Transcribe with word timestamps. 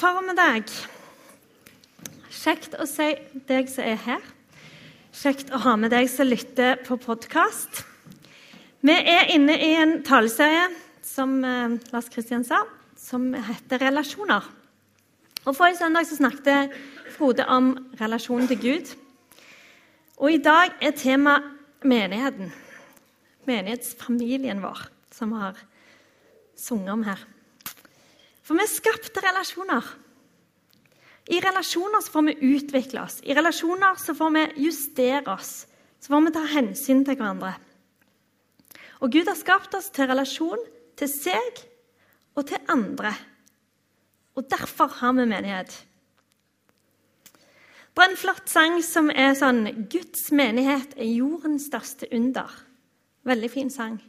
formiddag. 0.00 0.64
Kjekt 2.32 2.76
å 2.80 2.86
se 2.88 3.10
deg 3.50 3.68
som 3.68 3.84
er 3.84 3.98
her. 4.00 4.22
Kjekt 5.12 5.50
å 5.52 5.60
ha 5.60 5.74
med 5.76 5.92
deg 5.92 6.06
som 6.08 6.28
lytter 6.28 6.78
på 6.86 6.96
podkast. 7.02 7.82
Vi 8.80 8.94
er 8.94 9.28
inne 9.34 9.58
i 9.60 9.74
en 9.76 9.98
taleserie 10.06 10.70
som 11.04 11.34
eh, 11.44 11.74
Lars 11.92 12.08
Kristian 12.12 12.46
sa, 12.48 12.62
som 12.96 13.34
heter 13.34 13.82
'Relasjoner'. 13.82 14.48
Og 15.44 15.56
Forrige 15.56 15.82
søndag 15.82 16.06
så 16.06 16.16
snakket 16.16 16.72
Frode 17.16 17.44
om 17.48 17.74
relasjonen 18.00 18.48
til 18.48 18.60
Gud. 18.60 18.94
Og 20.16 20.32
i 20.32 20.40
dag 20.40 20.72
er 20.80 20.96
tema 20.96 21.40
menigheten. 21.82 22.52
Menighetsfamilien 23.44 24.62
vår, 24.62 24.86
som 25.12 25.34
vi 25.34 25.42
har 25.42 25.60
sunget 26.56 26.92
om 26.92 27.02
her. 27.02 27.20
For 28.50 28.58
vi 28.58 28.64
er 28.66 28.70
skapt 28.72 29.12
til 29.14 29.22
relasjoner. 29.22 29.88
I 31.30 31.36
relasjoner 31.38 32.02
så 32.02 32.10
får 32.10 32.24
vi 32.26 32.48
utvikle 32.56 33.04
oss. 33.04 33.20
I 33.22 33.36
relasjoner 33.38 34.00
så 34.02 34.10
får 34.18 34.32
vi 34.34 34.42
justere 34.64 35.30
oss. 35.30 35.52
Så 36.02 36.10
får 36.10 36.24
vi 36.24 36.32
ta 36.34 36.42
hensyn 36.56 37.04
til 37.06 37.14
hverandre. 37.14 37.52
Og 39.06 39.14
Gud 39.14 39.30
har 39.30 39.38
skapt 39.38 39.78
oss 39.78 39.86
til 39.94 40.10
relasjon 40.10 40.66
til 40.98 41.12
seg 41.12 41.62
og 42.34 42.48
til 42.50 42.74
andre. 42.74 43.14
Og 44.34 44.50
derfor 44.50 44.98
har 44.98 45.14
vi 45.14 45.30
menighet. 45.30 45.78
Det 47.94 48.02
er 48.02 48.10
en 48.16 48.18
flott 48.18 48.50
sang 48.50 48.82
som 48.82 49.14
er 49.14 49.38
sånn 49.38 49.62
'Guds 49.86 50.32
menighet 50.34 50.98
er 50.98 51.06
jordens 51.06 51.70
største 51.70 52.10
under'. 52.10 52.62
Veldig 53.22 53.50
fin 53.50 53.70
sang. 53.70 54.02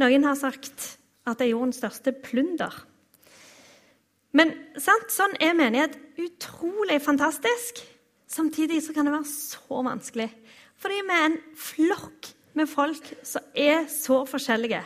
Noen 0.00 0.24
har 0.24 0.40
sagt 0.40 0.96
at 1.26 1.36
det 1.36 1.50
er 1.50 1.58
jordens 1.58 1.84
største 1.84 2.16
plunder. 2.16 2.86
Men 4.36 4.52
sant, 4.76 5.08
sånn 5.12 5.36
er 5.40 5.56
menighet 5.56 5.96
utrolig 6.20 6.98
fantastisk. 7.04 7.80
Samtidig 8.28 8.82
så 8.84 8.92
kan 8.92 9.06
det 9.06 9.14
være 9.14 9.30
så 9.30 9.80
vanskelig. 9.86 10.28
Fordi 10.76 10.98
vi 11.06 11.14
er 11.14 11.28
en 11.30 11.38
flokk 11.56 12.32
med 12.56 12.68
folk 12.68 13.08
som 13.24 13.46
er 13.56 13.86
så 13.92 14.22
forskjellige. 14.28 14.82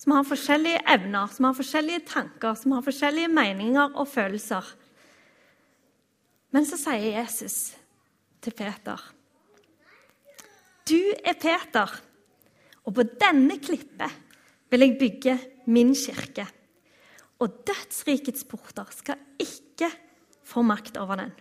Som 0.00 0.16
har 0.16 0.26
forskjellige 0.28 0.80
evner, 0.94 1.28
som 1.32 1.48
har 1.48 1.56
forskjellige 1.56 2.06
tanker, 2.08 2.56
som 2.58 2.74
har 2.76 2.84
forskjellige 2.84 3.32
meninger 3.32 3.92
og 3.92 4.08
følelser. 4.08 4.64
Men 6.54 6.66
så 6.68 6.78
sier 6.80 7.20
Jesus 7.20 7.74
til 8.44 8.54
Peter 8.56 9.00
Du 10.86 11.00
er 11.24 11.36
Peter, 11.40 11.88
og 12.84 12.94
på 12.94 13.06
denne 13.20 13.56
klippet 13.58 14.20
vil 14.70 14.84
jeg 14.84 14.98
bygge 15.00 15.38
min 15.72 15.94
kirke 15.96 16.44
og 17.42 17.64
dødsrikets 17.66 18.44
porter 18.48 18.90
skal 18.94 19.20
ikke 19.42 19.90
få 20.46 20.62
makt 20.62 20.96
over 21.00 21.18
den. 21.20 21.32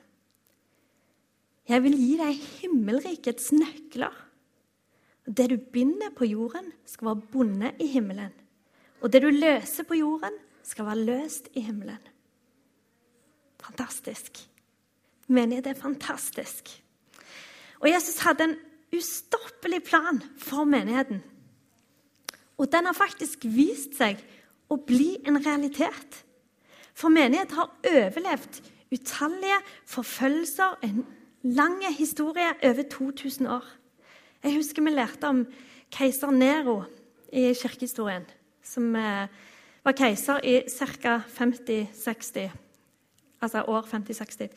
Jeg 1.70 1.84
vil 1.86 1.96
gi 1.96 2.14
deg 2.20 2.40
himmelrikets 2.60 3.52
nøkler. 3.56 4.16
Det 5.24 5.46
du 5.50 5.58
binder 5.72 6.12
på 6.16 6.28
jorden, 6.28 6.74
skal 6.86 7.08
være 7.14 7.28
bundet 7.32 7.80
i 7.80 7.88
himmelen. 7.94 8.34
Og 9.02 9.12
det 9.14 9.22
du 9.24 9.30
løser 9.32 9.88
på 9.88 9.96
jorden, 9.96 10.36
skal 10.64 10.88
være 10.88 11.06
løst 11.06 11.48
i 11.56 11.64
himmelen. 11.64 12.00
Fantastisk. 13.64 14.42
Menighet 15.28 15.68
er 15.68 15.80
fantastisk. 15.80 16.68
Og 17.80 17.92
Jesus 17.92 18.20
hadde 18.24 18.44
en 18.44 18.58
ustoppelig 18.96 19.84
plan 19.84 20.22
for 20.40 20.64
menigheten. 20.68 21.24
Og 22.58 22.72
den 22.72 22.86
har 22.86 22.96
faktisk 22.96 23.48
vist 23.48 23.96
seg 23.98 24.20
å 24.72 24.78
bli 24.80 25.18
en 25.28 25.40
realitet. 25.44 26.24
For 26.94 27.14
menighet 27.14 27.56
har 27.58 27.72
overlevd 27.90 28.62
utallige 28.94 29.60
forfølgelser, 29.90 30.78
en 30.84 31.06
lang 31.44 31.82
historie 31.98 32.54
over 32.64 32.84
2000 32.92 33.48
år. 33.48 33.66
Jeg 34.44 34.58
husker 34.60 34.84
vi 34.84 34.94
lærte 34.94 35.28
om 35.28 35.46
keiser 35.92 36.32
Nero 36.32 36.84
i 37.34 37.54
kirkehistorien, 37.58 38.26
som 38.64 38.96
eh, 38.96 39.28
var 39.84 39.96
keiser 39.98 40.44
i 40.44 40.60
ca. 40.68 41.20
50-60, 41.28 42.52
altså 43.42 43.64
år 43.68 43.88
50-60. 43.92 44.50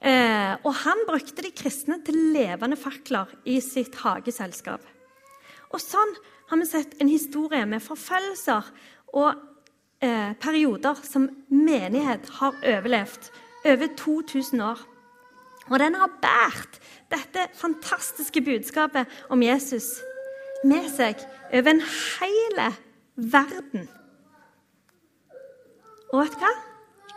Eh, 0.00 0.54
og 0.64 0.72
han 0.84 1.04
brukte 1.08 1.44
de 1.44 1.52
kristne 1.52 2.00
til 2.04 2.16
levende 2.34 2.76
fakler 2.80 3.28
i 3.44 3.58
sitt 3.60 3.98
hageselskap. 4.00 4.84
Og 5.70 5.80
sånn 5.82 6.14
har 6.50 6.58
vi 6.58 6.66
sett 6.66 6.96
en 6.98 7.10
historie 7.12 7.62
med 7.68 7.84
forfølgelser 7.84 8.70
og 9.12 9.34
eh, 10.02 10.32
perioder 10.40 11.00
som 11.06 11.28
menighet 11.48 12.28
har 12.40 12.56
overlevd 12.62 13.30
over 13.64 13.86
2000 13.96 14.62
år. 14.64 14.86
Og 15.70 15.78
den 15.78 15.94
har 15.94 16.10
båret 16.22 16.80
dette 17.10 17.46
fantastiske 17.54 18.42
budskapet 18.42 19.06
om 19.30 19.42
Jesus 19.42 20.00
med 20.64 20.88
seg 20.92 21.20
over 21.52 21.70
en 21.70 21.82
hel 21.82 22.60
verden. 23.16 23.88
Og 26.10 26.24
vet 26.24 26.34
du 26.34 26.42
hva? 26.42 26.54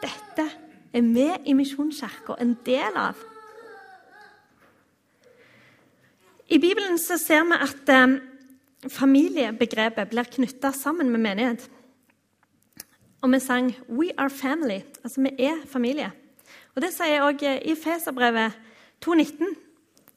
Dette 0.03 0.47
er 0.93 1.05
vi 1.15 1.29
i 1.49 1.55
Misjonskirka 1.57 2.35
en 2.41 2.57
del 2.65 2.97
av. 2.99 3.17
I 6.53 6.59
Bibelen 6.61 6.99
så 7.01 7.17
ser 7.17 7.45
vi 7.49 7.57
at 7.65 7.89
eh, 7.89 8.17
familiebegrepet 8.91 10.11
blir 10.11 10.29
knytta 10.35 10.73
sammen 10.75 11.09
med 11.09 11.23
menighet. 11.23 11.65
Og 13.23 13.31
vi 13.31 13.39
sang 13.39 13.71
'We 13.89 14.11
are 14.17 14.29
family', 14.29 14.83
altså 15.03 15.21
vi 15.21 15.29
er 15.39 15.65
familie. 15.65 16.11
Og 16.75 16.81
Det 16.81 16.93
sier 16.93 17.23
òg 17.23 17.43
i 17.43 17.75
Feserbrevet 17.75 18.51
2,19. 19.05 19.55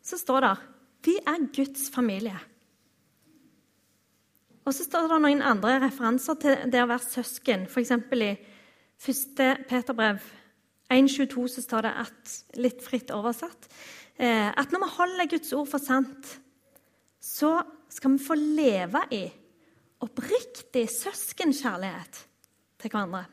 Så 0.03 0.19
står 0.19 0.41
det 0.41 0.56
'Vi 1.05 1.15
er 1.27 1.47
Guds 1.56 1.91
familie'. 1.91 2.43
Og 4.65 4.75
så 4.75 4.84
står 4.84 5.06
det 5.09 5.22
noen 5.22 5.43
andre 5.43 5.87
referanser 5.87 6.34
til 6.34 6.72
det 6.72 6.83
å 6.83 6.87
være 6.87 6.99
søsken. 6.99 7.66
F.eks. 7.66 7.91
i 7.91 8.37
1. 9.09 9.56
Peterbrev 9.69 10.19
1,22 10.91 11.49
så 11.49 11.62
står 11.62 11.81
det 11.81 11.93
at, 11.97 12.45
litt 12.55 12.83
fritt 12.83 13.11
oversatt 13.11 13.69
eh, 14.19 14.50
at 14.50 14.72
når 14.72 14.78
vi 14.84 14.97
holder 14.97 15.31
Guds 15.31 15.53
ord 15.53 15.66
for 15.66 15.78
sant, 15.78 16.41
så 17.21 17.62
skal 17.89 18.11
vi 18.11 18.25
få 18.25 18.34
leve 18.34 19.03
i 19.11 19.33
oppriktig 20.00 20.89
søskenkjærlighet 20.91 22.27
til 22.81 22.92
hverandre. 22.92 23.25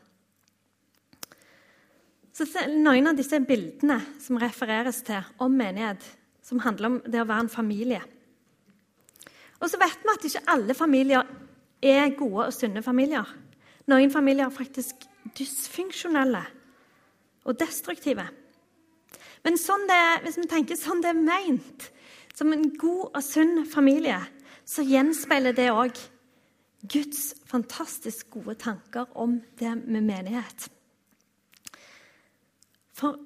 Så 2.34 2.46
Noen 2.72 3.06
av 3.06 3.18
disse 3.18 3.38
bildene 3.46 4.00
som 4.18 4.40
refereres 4.42 5.02
til 5.06 5.22
om 5.42 5.54
menighet, 5.54 6.02
som 6.42 6.62
handler 6.64 6.90
om 6.90 7.00
det 7.06 7.22
å 7.22 7.28
være 7.28 7.46
en 7.46 7.52
familie. 7.52 8.00
Og 9.62 9.70
så 9.70 9.78
vet 9.80 10.02
vi 10.02 10.12
at 10.12 10.26
ikke 10.28 10.46
alle 10.52 10.74
familier 10.76 11.28
er 11.84 12.16
gode 12.18 12.48
og 12.48 12.56
sunne 12.56 12.82
familier. 12.82 13.28
Noen 13.86 14.10
familier 14.12 14.48
er 14.48 14.56
faktisk 14.56 15.06
dysfunksjonelle 15.38 16.42
og 17.44 17.60
destruktive. 17.60 18.26
Men 19.44 19.60
sånn 19.60 19.84
det, 19.88 20.02
hvis 20.24 20.40
vi 20.40 20.48
tenker 20.50 20.80
sånn 20.80 21.02
det 21.04 21.12
er 21.12 21.20
meint, 21.20 21.90
som 22.34 22.50
en 22.52 22.66
god 22.80 23.14
og 23.14 23.22
sunn 23.22 23.62
familie, 23.70 24.18
så 24.66 24.82
gjenspeiler 24.82 25.54
det 25.54 25.68
òg 25.70 26.00
Guds 26.84 27.34
fantastisk 27.48 28.30
gode 28.30 28.54
tanker 28.60 29.06
om 29.16 29.38
det 29.58 29.72
med 29.86 30.04
menighet. 30.04 30.68
For 32.92 33.16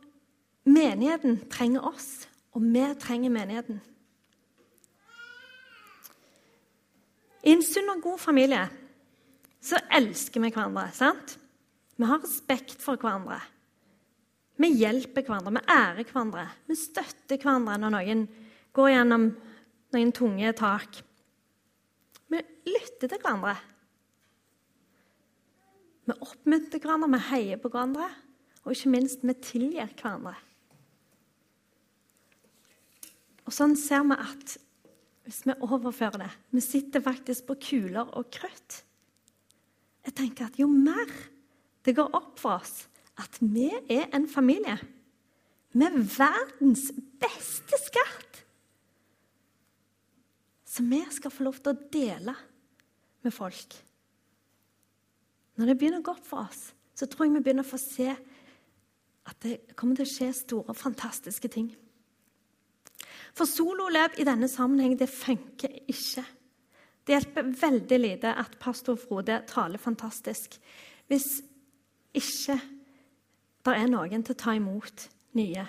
menigheten 0.64 1.40
trenger 1.50 1.86
oss, 1.90 2.28
og 2.54 2.62
vi 2.62 2.84
trenger 3.00 3.30
menigheten. 3.34 3.80
I 7.42 7.54
en 7.54 7.62
sunn 7.64 7.90
og 7.92 8.02
god 8.02 8.18
familie 8.18 8.64
så 9.64 9.80
elsker 9.94 10.40
vi 10.42 10.50
hverandre. 10.52 10.90
sant? 10.92 11.38
Vi 11.96 12.06
har 12.06 12.22
respekt 12.22 12.82
for 12.82 12.96
hverandre. 12.96 13.40
Vi 14.58 14.70
hjelper 14.74 15.22
hverandre, 15.22 15.52
vi 15.52 15.64
ærer 15.74 16.04
hverandre. 16.04 16.46
Vi 16.66 16.76
støtter 16.78 17.38
hverandre 17.38 17.78
når 17.78 17.94
noen 17.94 18.24
går 18.74 18.90
gjennom 18.92 19.28
noen 19.94 20.12
tunge 20.12 20.52
tak. 20.52 21.00
Vi 22.28 22.40
lytter 22.68 23.08
til 23.08 23.20
hverandre. 23.22 23.54
Vi 26.08 26.16
oppmuntrer 26.24 26.82
hverandre, 26.82 27.10
vi 27.14 27.24
heier 27.30 27.60
på 27.60 27.70
hverandre, 27.72 28.08
og 28.64 28.74
ikke 28.74 28.92
minst 28.92 29.24
vi 29.24 29.36
tilgir 29.44 29.90
hverandre. 29.98 30.36
Og 33.48 33.54
sånn 33.56 33.76
ser 33.80 34.04
vi 34.08 34.16
at 34.20 34.58
hvis 35.28 35.42
vi 35.44 35.56
overfører 35.60 36.22
det 36.22 36.28
Vi 36.56 36.60
sitter 36.64 37.04
faktisk 37.04 37.48
på 37.48 37.56
kuler 37.60 38.08
og 38.16 38.30
krutt. 38.32 38.82
Jeg 40.04 40.14
tenker 40.16 40.48
at 40.48 40.56
jo 40.60 40.68
mer 40.68 41.08
det 41.84 41.94
går 41.96 42.12
opp 42.16 42.38
for 42.40 42.60
oss 42.60 42.86
at 43.20 43.36
vi 43.40 43.68
er 43.88 44.08
en 44.16 44.28
familie 44.28 44.76
med 45.76 45.96
verdens 46.16 46.90
beste 47.20 47.80
skatt 47.80 48.27
som 50.78 50.90
vi 50.90 51.02
skal 51.10 51.34
få 51.34 51.46
lov 51.48 51.58
til 51.58 51.74
å 51.74 51.88
dele 51.92 52.34
med 53.26 53.34
folk. 53.34 53.74
Når 55.58 55.66
det 55.66 55.78
begynner 55.78 56.02
å 56.02 56.06
gå 56.06 56.14
opp 56.14 56.26
for 56.26 56.46
oss, 56.46 56.68
så 56.94 57.08
tror 57.10 57.26
jeg 57.26 57.34
vi 57.34 57.42
begynner 57.42 57.66
å 57.66 57.72
få 57.72 57.80
se 57.82 58.12
at 59.28 59.40
det 59.42 59.74
kommer 59.78 59.98
til 59.98 60.06
å 60.06 60.12
skje 60.12 60.28
store, 60.38 60.74
fantastiske 60.78 61.50
ting. 61.50 61.72
For 63.34 63.46
sololøp 63.46 64.18
i 64.18 64.26
denne 64.26 64.48
sammenheng, 64.50 64.94
det 64.98 65.10
funker 65.10 65.74
ikke. 65.90 66.24
Det 67.06 67.16
hjelper 67.16 67.50
veldig 67.58 67.98
lite 67.98 68.32
at 68.38 68.58
pastor 68.60 68.98
Frode 69.00 69.40
taler 69.48 69.80
fantastisk 69.80 70.58
hvis 71.08 71.38
ikke 72.16 72.58
det 73.64 73.74
er 73.74 73.90
noen 73.90 74.22
til 74.24 74.34
å 74.36 74.40
ta 74.40 74.54
imot 74.56 75.08
nye. 75.38 75.64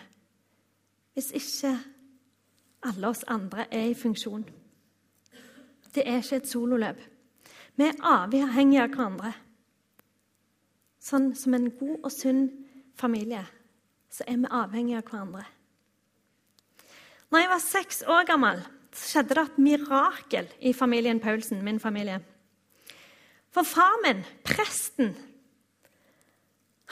Hvis 1.16 1.34
ikke 1.36 1.74
alle 2.88 3.12
oss 3.12 3.26
andre 3.28 3.66
er 3.72 3.90
i 3.90 3.98
funksjon. 3.98 4.46
Det 5.96 6.06
er 6.06 6.22
ikke 6.22 6.42
et 6.42 6.50
sololøp. 6.50 7.00
Vi 7.80 7.86
er 7.88 8.02
avhengige 8.06 8.84
av 8.84 8.92
hverandre. 8.94 9.32
Sånn 11.00 11.32
som 11.38 11.56
en 11.56 11.70
god 11.80 12.04
og 12.04 12.12
sunn 12.12 12.44
familie, 13.00 13.46
så 14.12 14.26
er 14.28 14.42
vi 14.42 14.52
avhengige 14.52 15.00
av 15.00 15.08
hverandre. 15.08 15.46
Når 17.30 17.44
jeg 17.44 17.52
var 17.54 17.64
seks 17.64 18.04
år 18.10 18.28
gammel, 18.28 18.62
skjedde 18.96 19.38
det 19.38 19.46
et 19.46 19.58
mirakel 19.62 20.50
i 20.66 20.74
familien 20.74 21.22
Paulsen, 21.22 21.62
min 21.64 21.80
familie. 21.80 22.20
For 23.54 23.66
far 23.66 23.98
min, 24.04 24.24
presten, 24.46 25.14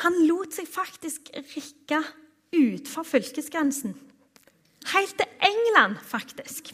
han 0.05 0.17
lot 0.29 0.53
seg 0.53 0.69
faktisk 0.69 1.31
rikke 1.35 2.03
utfor 2.53 3.05
fylkesgrensen. 3.05 3.95
Helt 4.94 5.17
til 5.19 5.47
England, 5.49 5.97
faktisk. 6.05 6.71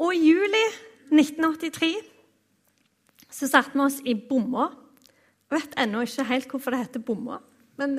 Og 0.00 0.14
i 0.14 0.22
juli 0.30 0.62
1983 1.12 1.92
så 3.32 3.48
satte 3.48 3.74
vi 3.74 3.84
oss 3.84 3.98
i 4.04 4.14
bomma. 4.14 4.70
Jeg 5.50 5.60
vet 5.60 5.76
ennå 5.84 6.04
ikke 6.04 6.28
helt 6.30 6.52
hvorfor 6.52 6.72
det 6.72 6.84
heter 6.86 7.04
bomma, 7.04 7.38
men 7.80 7.98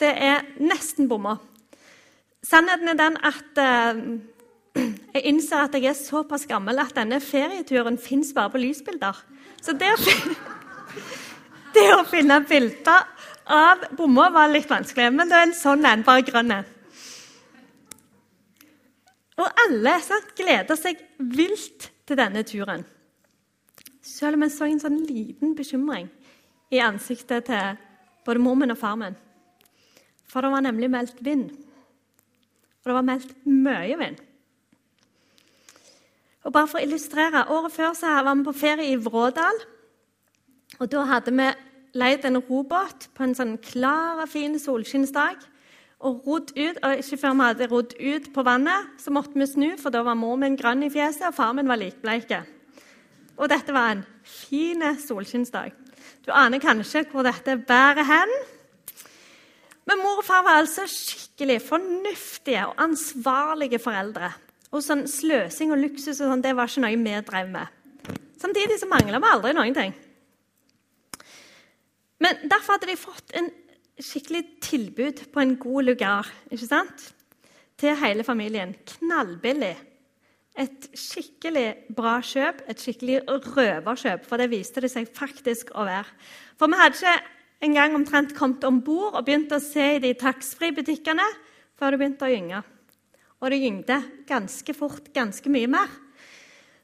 det 0.00 0.10
er 0.12 0.44
nesten 0.60 1.08
bomma. 1.08 1.38
Sannheten 2.42 2.90
er 2.90 2.98
den 2.98 3.16
at 3.22 3.60
eh, 3.62 4.02
jeg 5.14 5.24
innser 5.30 5.64
at 5.64 5.76
jeg 5.78 5.92
er 5.92 5.96
såpass 5.96 6.44
gammel 6.50 6.80
at 6.82 6.96
denne 6.96 7.20
ferieturen 7.22 7.98
fins 8.00 8.32
bare 8.34 8.52
på 8.52 8.60
lysbilder. 8.60 9.16
Så 9.62 9.76
det 9.78 9.92
å, 9.94 10.16
det 11.76 11.88
å 11.94 12.02
finne 12.10 12.40
bilder 12.48 13.08
av 13.52 13.86
bomma 13.96 14.28
var 14.34 14.52
litt 14.52 14.70
vanskelig, 14.70 15.12
men 15.14 15.30
det 15.30 15.38
er 15.38 15.48
en 15.48 15.56
sånn 15.56 15.86
en, 15.88 16.04
bare 16.06 16.26
grønn 16.26 16.56
en. 16.58 16.71
Og 19.40 19.62
alle 19.64 19.94
sant, 20.04 20.34
gleder 20.36 20.76
seg 20.76 21.00
vilt 21.18 21.88
til 22.08 22.18
denne 22.18 22.42
turen. 22.44 22.84
Selv 24.02 24.36
om 24.36 24.44
jeg 24.44 24.54
så 24.54 24.68
en 24.68 24.82
sånn 24.82 24.98
liten 25.06 25.54
bekymring 25.56 26.10
i 26.72 26.80
ansiktet 26.82 27.46
til 27.48 27.78
både 28.26 28.42
mor 28.42 28.58
min 28.58 28.74
og 28.74 28.80
far 28.80 28.98
min. 28.98 29.16
For 30.28 30.44
det 30.44 30.52
var 30.52 30.64
nemlig 30.64 30.90
meldt 30.90 31.20
vind. 31.24 31.50
Og 32.82 32.90
det 32.90 32.96
var 32.98 33.06
meldt 33.06 33.34
mye 33.46 33.98
vind. 34.00 34.20
Og 36.42 36.54
bare 36.54 36.66
for 36.66 36.80
å 36.80 36.82
illustrere, 36.82 37.44
Året 37.54 37.74
før 37.74 37.92
så 37.94 38.16
var 38.26 38.34
vi 38.34 38.46
på 38.48 38.56
ferie 38.64 38.90
i 38.90 38.98
Vrådal. 38.98 39.60
Og 40.80 40.90
Da 40.90 41.04
hadde 41.06 41.30
vi 41.36 41.48
leid 41.94 42.24
en 42.24 42.40
robåt 42.40 43.10
på 43.14 43.22
en 43.22 43.34
sånn 43.36 43.58
klar 43.62 44.22
og 44.22 44.28
fin 44.32 44.58
solskinnsdag 44.58 45.44
og 46.02 46.26
rodd 46.26 46.52
ut. 46.56 46.80
Og 46.82 47.02
ikke 47.02 47.18
før 47.20 47.36
vi 47.38 47.46
hadde 47.46 47.68
rodd 47.70 47.94
ut 47.98 48.30
på 48.34 48.44
vannet, 48.46 48.90
så 49.00 49.14
måtte 49.14 49.38
vi 49.38 49.48
snu, 49.48 49.68
for 49.80 49.94
da 49.94 50.02
var 50.06 50.18
mor 50.18 50.38
min 50.40 50.58
grønn 50.58 50.84
i 50.86 50.90
fjeset, 50.92 51.28
og 51.30 51.36
far 51.38 51.54
min 51.56 51.70
var 51.70 51.80
likbleik. 51.80 52.34
Og 53.38 53.48
dette 53.50 53.74
var 53.74 53.94
en 53.94 54.04
fin 54.26 54.84
solskinnsdag. 55.00 55.72
Du 56.22 56.30
aner 56.34 56.62
kanskje 56.62 57.06
hvor 57.10 57.26
dette 57.26 57.56
bærer 57.66 58.06
hen. 58.06 58.34
Men 59.88 59.98
mor 59.98 60.20
og 60.20 60.26
far 60.26 60.44
var 60.46 60.60
altså 60.60 60.86
skikkelig 60.86 61.58
fornuftige 61.64 62.66
og 62.68 62.78
ansvarlige 62.82 63.80
foreldre. 63.82 64.30
Og 64.72 64.84
sånn 64.84 65.04
sløsing 65.10 65.72
og 65.74 65.82
luksus 65.82 66.20
og 66.20 66.30
sånn, 66.30 66.44
det 66.44 66.54
var 66.56 66.70
ikke 66.70 66.84
noe 66.84 67.00
vi 67.02 67.16
drev 67.26 67.50
med. 67.50 67.80
Samtidig 68.42 68.78
så 68.80 68.88
mangla 68.90 69.20
vi 69.22 69.30
aldri 69.30 69.52
noen 69.56 69.76
ting. 69.76 69.92
Men 72.22 72.38
derfor 72.46 72.76
hadde 72.76 72.90
de 72.90 72.98
fått 72.98 73.34
en 73.38 73.50
skikkelig 74.00 74.44
tilbud 74.64 75.26
på 75.32 75.42
en 75.42 75.56
god 75.60 75.90
lugar 75.90 76.30
ikke 76.50 76.68
sant? 76.68 77.10
til 77.82 77.96
hele 77.98 78.22
familien. 78.22 78.76
Knallbillig. 78.86 79.74
Et 80.62 80.88
skikkelig 80.98 81.88
bra 81.96 82.18
kjøp, 82.22 82.60
et 82.68 82.78
skikkelig 82.78 83.22
røverkjøp, 83.26 84.26
for 84.28 84.38
det 84.38 84.50
viste 84.52 84.84
det 84.84 84.92
seg 84.92 85.08
faktisk 85.16 85.72
å 85.74 85.86
være. 85.88 86.12
For 86.60 86.70
vi 86.70 86.78
hadde 86.78 87.00
ikke 87.00 87.14
engang 87.66 87.96
omtrent 87.96 88.36
kommet 88.36 88.62
om 88.68 88.82
bord 88.84 89.16
og 89.16 89.24
begynt 89.26 89.54
å 89.54 89.62
se 89.62 89.96
i 89.96 90.02
de 90.04 90.12
taxfree-butikkene 90.20 91.26
før 91.80 91.94
det 91.94 92.02
begynte 92.02 92.28
å 92.28 92.30
gynge. 92.30 92.62
Og 93.42 93.50
det 93.50 93.62
gyngde 93.64 93.98
ganske 94.28 94.76
fort, 94.76 95.08
ganske 95.16 95.50
mye 95.50 95.70
mer. 95.72 95.90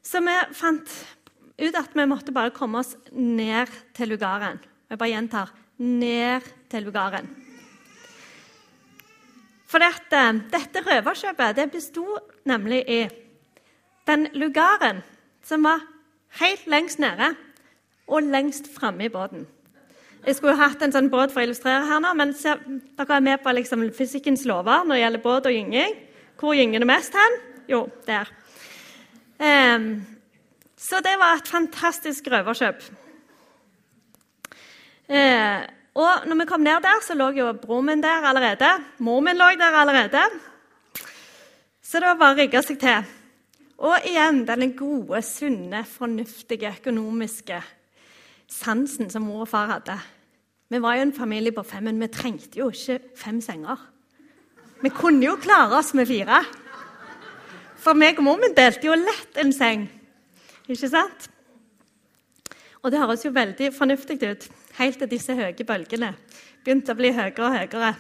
Så 0.03 0.25
vi 0.25 0.35
fant 0.57 0.97
ut 1.59 1.79
at 1.79 1.95
vi 1.95 2.09
måtte 2.09 2.35
bare 2.35 2.55
komme 2.57 2.81
oss 2.81 2.97
ned 3.13 3.71
til 3.95 4.15
lugaren. 4.15 4.59
Jeg 4.89 4.99
bare 4.99 5.13
gjentar 5.13 5.55
ned 5.79 6.47
til 6.71 6.89
lugaren. 6.89 7.29
For 9.69 9.83
dette, 9.83 10.23
dette 10.53 10.83
røverkjøpet 10.87 11.59
det 11.59 11.69
besto 11.73 12.07
nemlig 12.49 12.83
i 12.89 13.03
den 14.09 14.27
lugaren 14.39 15.03
som 15.45 15.67
var 15.69 15.85
helt 16.41 16.67
lengst 16.71 17.01
nede 17.03 17.35
og 18.09 18.25
lengst 18.25 18.71
framme 18.73 19.05
i 19.05 19.13
båten. 19.13 19.45
Jeg 20.27 20.37
skulle 20.37 20.59
hatt 20.59 20.83
en 20.83 20.93
sånn 20.93 21.11
båt 21.13 21.31
for 21.33 21.41
å 21.41 21.47
illustrere 21.47 21.87
her 21.87 22.01
nå, 22.03 22.11
men 22.19 22.33
se, 22.37 22.55
dere 22.99 23.19
er 23.19 23.25
med 23.25 23.43
på 23.45 23.53
liksom 23.55 23.85
fysikkens 23.95 24.45
lover 24.49 24.85
når 24.85 24.97
det 24.97 25.03
gjelder 25.03 25.25
båt 25.25 25.49
og 25.49 25.55
gynging. 25.55 25.95
Hvor 26.41 26.57
gynger 26.57 26.83
det 26.83 26.89
mest 26.89 27.17
hen? 27.17 27.37
Jo, 27.71 27.83
der. 28.07 28.31
Um, 29.39 29.87
så 30.79 31.01
det 31.05 31.15
var 31.21 31.39
et 31.39 31.51
fantastisk 31.51 32.29
røverkjøp. 32.33 32.83
Eh, 35.09 35.65
og 35.99 36.29
når 36.29 36.43
vi 36.43 36.47
kom 36.49 36.61
ned 36.63 36.85
der, 36.85 37.01
så 37.03 37.17
lå 37.17 37.31
jo 37.35 37.53
broren 37.57 37.89
min 37.89 38.03
der 38.05 38.27
allerede. 38.29 38.69
Mor 38.99 39.23
min 39.25 39.39
lå 39.39 39.49
der 39.59 39.81
allerede. 39.81 40.21
Så 41.83 41.99
det 41.99 42.11
var 42.11 42.21
bare 42.21 42.37
å 42.37 42.39
rigge 42.43 42.63
seg 42.63 42.79
til. 42.83 43.09
Og 43.79 44.07
igjen 44.07 44.43
denne 44.47 44.73
gode, 44.77 45.23
sunne, 45.25 45.85
fornuftige, 45.87 46.75
økonomiske 46.81 47.63
sansen 48.49 49.11
som 49.13 49.27
mor 49.29 49.47
og 49.47 49.51
far 49.51 49.71
hadde. 49.73 49.97
Vi 50.69 50.81
var 50.83 50.99
jo 50.99 51.07
en 51.07 51.15
familie 51.17 51.55
på 51.57 51.65
fem, 51.65 51.87
men 51.89 52.01
vi 52.01 52.11
trengte 52.13 52.61
jo 52.61 52.69
ikke 52.73 52.99
fem 53.17 53.41
senger. 53.41 53.81
Vi 54.83 54.93
kunne 54.95 55.25
jo 55.25 55.39
klare 55.41 55.79
oss 55.81 55.95
med 55.97 56.09
fire. 56.11 56.43
For 57.79 57.97
meg 57.97 58.19
og 58.21 58.27
mor 58.27 58.39
min 58.43 58.55
delte 58.57 58.87
jo 58.91 58.99
lett 58.99 59.41
en 59.41 59.53
seng. 59.55 59.89
Ikke 60.69 60.91
sant? 60.91 61.31
Og 62.83 62.93
det 62.93 63.01
høres 63.01 63.25
jo 63.25 63.33
veldig 63.35 63.73
fornuftig 63.75 64.21
ut 64.27 64.49
helt 64.79 65.01
til 65.03 65.11
disse 65.11 65.35
høye 65.35 65.67
bølgene 65.67 66.13
begynte 66.65 66.95
å 66.95 66.99
bli 66.99 67.13
høyere 67.17 67.45
og 67.45 67.57
høyere. 67.57 67.93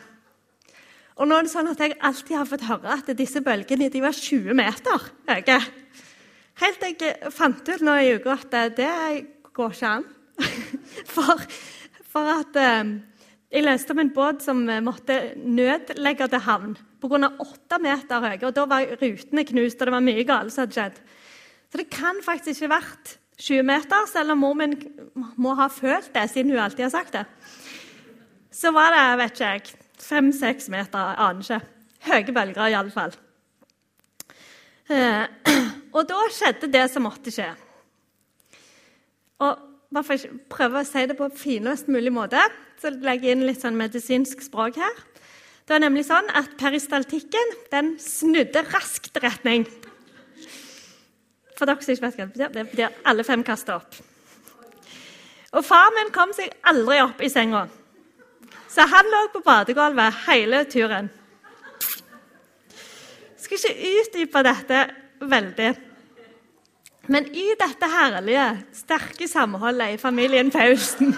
Og 1.18 1.26
nå 1.26 1.38
er 1.38 1.46
det 1.46 1.50
sånn 1.50 1.70
at 1.70 1.80
Jeg 1.82 1.96
alltid 1.98 2.36
har 2.36 2.46
fått 2.46 2.68
høre 2.68 2.94
at 2.94 3.10
disse 3.18 3.42
bølgene 3.42 3.90
de 3.90 4.02
var 4.02 4.14
20 4.14 4.54
meter 4.54 5.08
høye. 5.30 5.58
Helt 6.58 6.80
til 6.82 6.94
jeg 6.98 7.32
fant 7.34 7.68
ut 7.68 7.84
nå 7.86 7.94
i 8.02 8.14
uka 8.18 8.34
at 8.34 8.56
det 8.78 8.92
går 9.54 9.74
ikke 9.74 9.92
an. 9.98 10.06
For, 11.14 11.42
for 12.06 12.28
at 12.30 12.56
eh, 12.58 12.90
jeg 13.50 13.64
leste 13.64 13.94
om 13.94 14.00
en 14.02 14.10
båt 14.14 14.42
som 14.44 14.60
måtte 14.84 15.16
nødlegge 15.38 16.28
til 16.30 16.42
havn 16.46 16.76
pga. 17.00 17.30
åtte 17.38 17.78
meter 17.82 18.22
høye. 18.22 18.42
Og 18.46 18.54
da 18.54 18.66
var 18.70 18.86
rutene 19.00 19.44
knust, 19.46 19.80
og 19.80 19.88
det 19.88 19.94
var 19.94 20.04
mye 20.04 20.26
galt 20.26 20.54
som 20.54 20.64
hadde 20.64 20.76
skjedd. 20.76 21.00
Så 21.68 21.80
det 21.80 21.88
kan 21.92 22.20
faktisk 22.24 22.62
ikke 22.62 22.74
vært 22.76 23.14
20 23.38 23.62
meter, 23.62 24.06
selv 24.10 24.34
om 24.34 24.42
mor 24.42 24.56
min 24.58 24.74
må 25.38 25.54
ha 25.58 25.68
følt 25.70 26.10
det, 26.14 26.24
siden 26.30 26.50
hun 26.50 26.62
alltid 26.62 26.88
har 26.88 26.94
sagt 26.94 27.14
det. 27.14 27.24
Så 28.50 28.72
var 28.74 28.90
det 28.94 29.04
vet 29.20 29.36
ikke 29.36 29.52
jeg, 29.52 29.78
fem-seks 30.02 30.68
meter, 30.74 31.12
jeg 31.12 31.22
aner 31.26 31.46
ikke. 31.46 31.60
Høye 32.08 32.34
bølger, 32.34 32.70
iallfall. 32.72 33.14
Eh, 34.88 35.24
og 35.96 36.06
da 36.08 36.26
skjedde 36.34 36.70
det 36.72 36.84
som 36.90 37.06
måtte 37.06 37.32
skje. 37.34 37.50
Og 39.44 39.66
bare 39.94 40.06
for 40.06 40.26
å 40.26 40.40
prøve 40.50 40.82
å 40.82 40.88
si 40.88 41.04
det 41.08 41.16
på 41.18 41.30
finest 41.38 41.90
mulig 41.92 42.12
måte, 42.14 42.40
så 42.80 42.90
legger 42.92 43.30
jeg 43.30 43.38
inn 43.38 43.46
litt 43.46 43.62
sånn 43.62 43.78
medisinsk 43.78 44.42
språk 44.44 44.78
her. 44.80 45.04
Det 45.68 45.76
var 45.76 45.82
nemlig 45.84 46.06
sånn 46.08 46.30
at 46.38 46.54
Peristaltikken 46.60 47.54
den 47.72 47.94
snudde 48.00 48.64
raskt 48.70 49.18
retning. 49.22 49.66
For 51.58 51.66
dere 51.66 51.82
som 51.82 51.92
ikke 51.92 52.06
vet 52.06 52.18
hva 52.18 52.24
det 52.24 52.32
betyr, 52.36 52.52
det 52.54 52.66
betyr 52.70 53.02
alle 53.10 53.24
fem 53.26 53.42
kaster 53.46 53.80
opp. 53.80 53.96
Og 55.58 55.64
far 55.64 55.90
min 55.96 56.12
kom 56.14 56.30
seg 56.36 56.52
aldri 56.70 57.00
opp 57.02 57.22
i 57.24 57.30
senga, 57.32 57.64
så 58.68 58.84
han 58.86 59.08
lå 59.10 59.22
på 59.32 59.42
badegulvet 59.42 60.22
hele 60.28 60.62
turen. 60.70 61.08
Jeg 63.38 63.42
skal 63.42 63.58
ikke 63.58 63.92
utdype 64.02 64.42
dette 64.44 64.82
veldig. 65.24 65.70
Men 67.08 67.26
i 67.32 67.46
dette 67.56 67.88
herlige, 67.88 68.46
sterke 68.76 69.28
samholdet 69.28 69.94
i 69.94 70.00
familien 70.00 70.50
Paulsen 70.52 71.14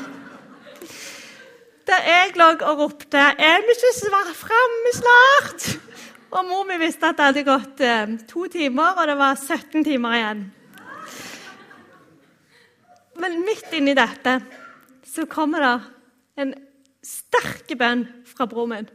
Der 1.90 2.04
jeg 2.06 2.36
lå 2.38 2.44
og 2.70 2.78
ropte 2.78 3.18
'Er 3.18 3.60
vi 3.66 3.74
ikke 3.74 4.34
fremme 4.34 4.92
snart?' 4.94 5.89
Og 6.30 6.46
mor 6.46 6.62
mi 6.68 6.76
visste 6.78 7.08
at 7.10 7.18
det 7.18 7.26
hadde 7.26 7.46
gått 7.46 7.80
eh, 7.82 8.14
to 8.30 8.46
timer, 8.52 8.94
og 8.94 9.08
det 9.10 9.16
var 9.18 9.34
17 9.34 9.82
timer 9.86 10.14
igjen. 10.14 10.42
Men 13.20 13.40
midt 13.44 13.74
inni 13.76 13.96
dette 13.98 14.38
så 15.10 15.26
kommer 15.28 15.64
det 15.64 15.74
en 16.44 16.52
sterk 17.04 17.72
bønn 17.78 18.06
fra 18.28 18.46
bror 18.48 18.68
min. 18.70 18.86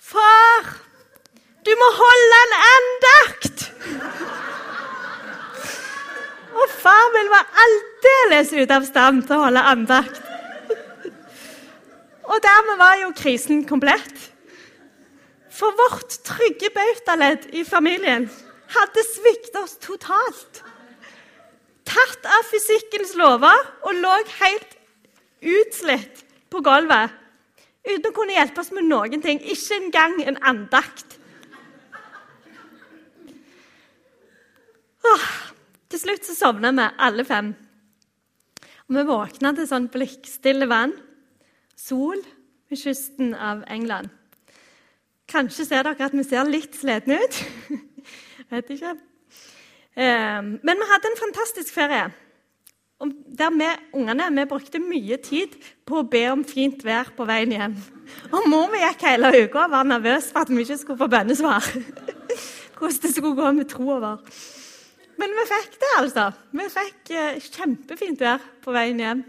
Far, 0.00 0.70
du 1.66 1.72
må 1.76 1.90
holde 1.98 2.38
en 2.46 2.54
andakt! 2.70 3.66
Og 6.56 6.72
far 6.72 7.10
min 7.12 7.28
var 7.28 7.50
aldeles 7.66 8.54
ute 8.56 8.78
av 8.78 8.86
stand 8.88 9.26
til 9.26 9.36
å 9.36 9.44
holde 9.44 9.66
andakt. 9.74 10.22
Og 12.26 12.40
dermed 12.42 12.80
var 12.80 12.96
jo 13.02 13.12
krisen 13.18 13.66
komplett. 13.68 14.30
For 15.56 15.72
vårt 15.78 16.18
trygge 16.26 16.68
bautaledd 16.74 17.48
i 17.56 17.64
familien 17.64 18.26
hadde 18.74 19.04
sviktet 19.08 19.56
oss 19.62 19.76
totalt. 19.80 20.62
Tatt 21.86 22.26
av 22.28 22.48
fysikkens 22.50 23.14
lover 23.16 23.62
og 23.86 24.00
lå 24.02 24.14
helt 24.40 24.74
utslitt 25.40 26.24
på 26.52 26.60
gulvet. 26.66 27.14
Uten 27.86 28.10
å 28.10 28.14
kunne 28.16 28.34
hjelpe 28.34 28.60
oss 28.60 28.72
med 28.74 28.88
noen 28.90 29.22
ting. 29.22 29.38
Ikke 29.40 29.78
engang 29.78 30.18
en 30.26 30.40
andakt. 30.42 31.16
Åh, 35.06 35.26
til 35.86 36.02
slutt 36.02 36.26
så 36.26 36.34
sovna 36.34 36.74
vi, 36.74 36.88
alle 36.98 37.24
fem. 37.24 37.52
Og 38.90 38.98
vi 38.98 39.06
våkna 39.06 39.54
til 39.54 39.70
sånn 39.70 39.86
blikkstille 39.94 40.66
vann. 40.70 40.96
Sol 41.78 42.18
ved 42.66 42.82
kysten 42.82 43.32
av 43.38 43.62
England. 43.70 44.10
Kanskje 45.26 45.66
ser 45.66 45.82
dere 45.86 46.06
at 46.06 46.14
vi 46.14 46.22
ser 46.26 46.46
litt 46.46 46.76
slitne 46.78 47.18
ut. 47.22 47.40
Vet 48.52 48.70
ikke. 48.76 48.94
Ehm, 49.98 50.56
men 50.62 50.78
vi 50.78 50.88
hadde 50.92 51.10
en 51.10 51.18
fantastisk 51.18 51.74
ferie. 51.74 52.06
Der 53.38 53.50
vi 53.52 53.68
ungene 53.98 54.30
vi 54.32 54.44
brukte 54.48 54.80
mye 54.80 55.18
tid 55.20 55.56
på 55.84 56.00
å 56.00 56.08
be 56.08 56.22
om 56.32 56.44
fint 56.46 56.84
vær 56.84 57.10
på 57.16 57.26
veien 57.28 57.52
hjem. 57.52 57.74
Og 58.30 58.46
mor 58.48 58.70
mi 58.72 58.80
gikk 58.80 59.04
hele 59.04 59.32
uka 59.42 59.66
og 59.66 59.74
var 59.74 59.88
nervøs 59.88 60.30
for 60.32 60.46
at 60.46 60.52
vi 60.52 60.62
ikke 60.62 60.78
skulle 60.80 61.02
få 61.02 61.10
bønnesvar. 61.12 61.66
Hvordan 62.78 63.02
det 63.02 63.12
skulle 63.12 63.36
gå 63.36 63.52
med 63.56 63.68
troa 63.72 63.98
vår. 64.04 64.38
Men 65.16 65.32
vi 65.32 65.46
fikk 65.48 65.78
det, 65.80 65.92
altså. 65.98 66.30
Vi 66.52 66.68
fikk 66.72 67.12
eh, 67.16 67.38
kjempefint 67.40 68.20
vær 68.20 68.42
på 68.64 68.72
veien 68.76 69.00
hjem. 69.00 69.24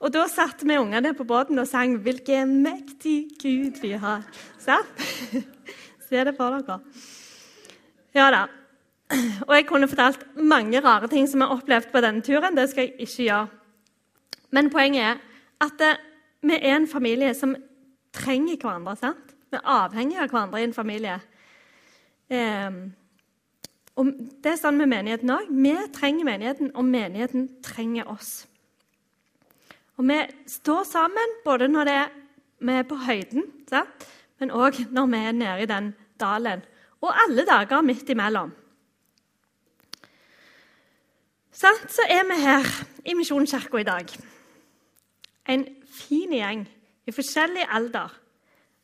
Og 0.00 0.12
da 0.12 0.24
satt 0.32 0.62
vi 0.64 0.78
ungene 0.80 1.12
på 1.14 1.26
båten 1.28 1.58
og 1.60 1.68
sang 1.68 1.98
'Hvilken 2.00 2.62
mektig 2.62 3.28
Gud 3.42 3.80
vi 3.82 3.92
har'. 3.92 4.24
Sant? 4.58 4.88
Se 6.08 6.24
det 6.24 6.34
for 6.36 6.50
dere. 6.50 6.80
Ja 8.14 8.30
da. 8.30 8.46
Og 9.46 9.54
jeg 9.54 9.66
kunne 9.66 9.88
fortalt 9.88 10.36
mange 10.36 10.80
rare 10.80 11.08
ting 11.08 11.28
som 11.28 11.40
jeg 11.40 11.48
har 11.48 11.56
opplevd 11.56 11.92
på 11.92 12.00
denne 12.00 12.22
turen. 12.22 12.56
Det 12.56 12.70
skal 12.70 12.82
jeg 12.82 12.94
ikke 12.98 13.22
gjøre. 13.22 13.46
Men 14.50 14.70
poenget 14.70 15.02
er 15.02 15.16
at 15.60 15.80
eh, 15.80 15.98
vi 16.42 16.54
er 16.54 16.76
en 16.76 16.88
familie 16.88 17.34
som 17.34 17.56
trenger 18.12 18.56
hverandre. 18.56 18.96
sant? 18.96 19.34
Vi 19.50 19.56
er 19.56 19.66
avhengige 19.66 20.22
av 20.22 20.30
hverandre 20.30 20.60
i 20.60 20.64
en 20.64 20.74
familie. 20.74 21.20
Eh, 22.30 22.70
og 23.96 24.06
Det 24.42 24.52
er 24.52 24.56
sånn 24.56 24.78
med 24.78 24.88
menigheten 24.88 25.30
òg. 25.30 25.50
Vi 25.50 25.76
trenger 25.92 26.24
menigheten, 26.24 26.70
og 26.74 26.84
menigheten 26.84 27.48
trenger 27.62 28.08
oss. 28.08 28.46
Og 30.00 30.08
Vi 30.08 30.16
står 30.48 30.84
sammen 30.88 31.32
både 31.44 31.68
når 31.68 31.88
er, 31.92 32.06
vi 32.60 32.72
er 32.72 32.86
på 32.88 32.96
høyden, 32.96 33.42
sant? 33.68 34.06
men 34.40 34.50
òg 34.50 34.78
når 34.88 35.06
vi 35.12 35.18
er 35.20 35.32
nede 35.36 35.62
i 35.62 35.66
den 35.68 35.90
dalen. 36.20 36.62
Og 37.04 37.12
alle 37.12 37.44
dager 37.44 37.82
midt 37.84 38.08
imellom. 38.08 38.54
Sånn, 41.52 41.82
så 41.92 42.06
er 42.08 42.24
vi 42.30 42.38
her 42.40 42.64
i 43.04 43.12
Misjonskirka 43.18 43.82
i 43.82 43.84
dag. 43.84 44.14
En 45.52 45.66
fin 45.92 46.32
gjeng 46.32 46.62
i 47.04 47.12
forskjellig 47.12 47.66
alder, 47.68 48.14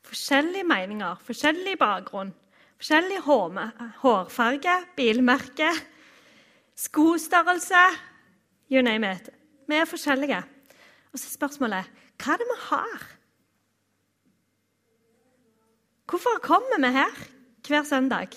forskjellige 0.04 0.66
meninger, 0.68 1.22
forskjellig 1.24 1.78
bakgrunn, 1.80 2.34
forskjellig 2.76 3.22
hårfarge, 3.24 4.76
bilmerke, 5.00 5.70
skostørrelse 6.76 7.86
You 8.68 8.82
name 8.82 9.14
it. 9.14 9.30
Vi 9.68 9.80
er 9.80 9.88
forskjellige. 9.88 10.42
Og 11.16 11.20
så 11.20 11.30
er 11.30 11.38
spørsmålet 11.38 11.92
hva 12.20 12.34
er 12.34 12.40
det 12.42 12.46
vi 12.50 12.54
har? 12.66 13.04
Hvorfor 16.12 16.42
kommer 16.44 16.76
vi 16.76 16.90
her 16.92 17.22
hver 17.64 17.86
søndag? 17.88 18.36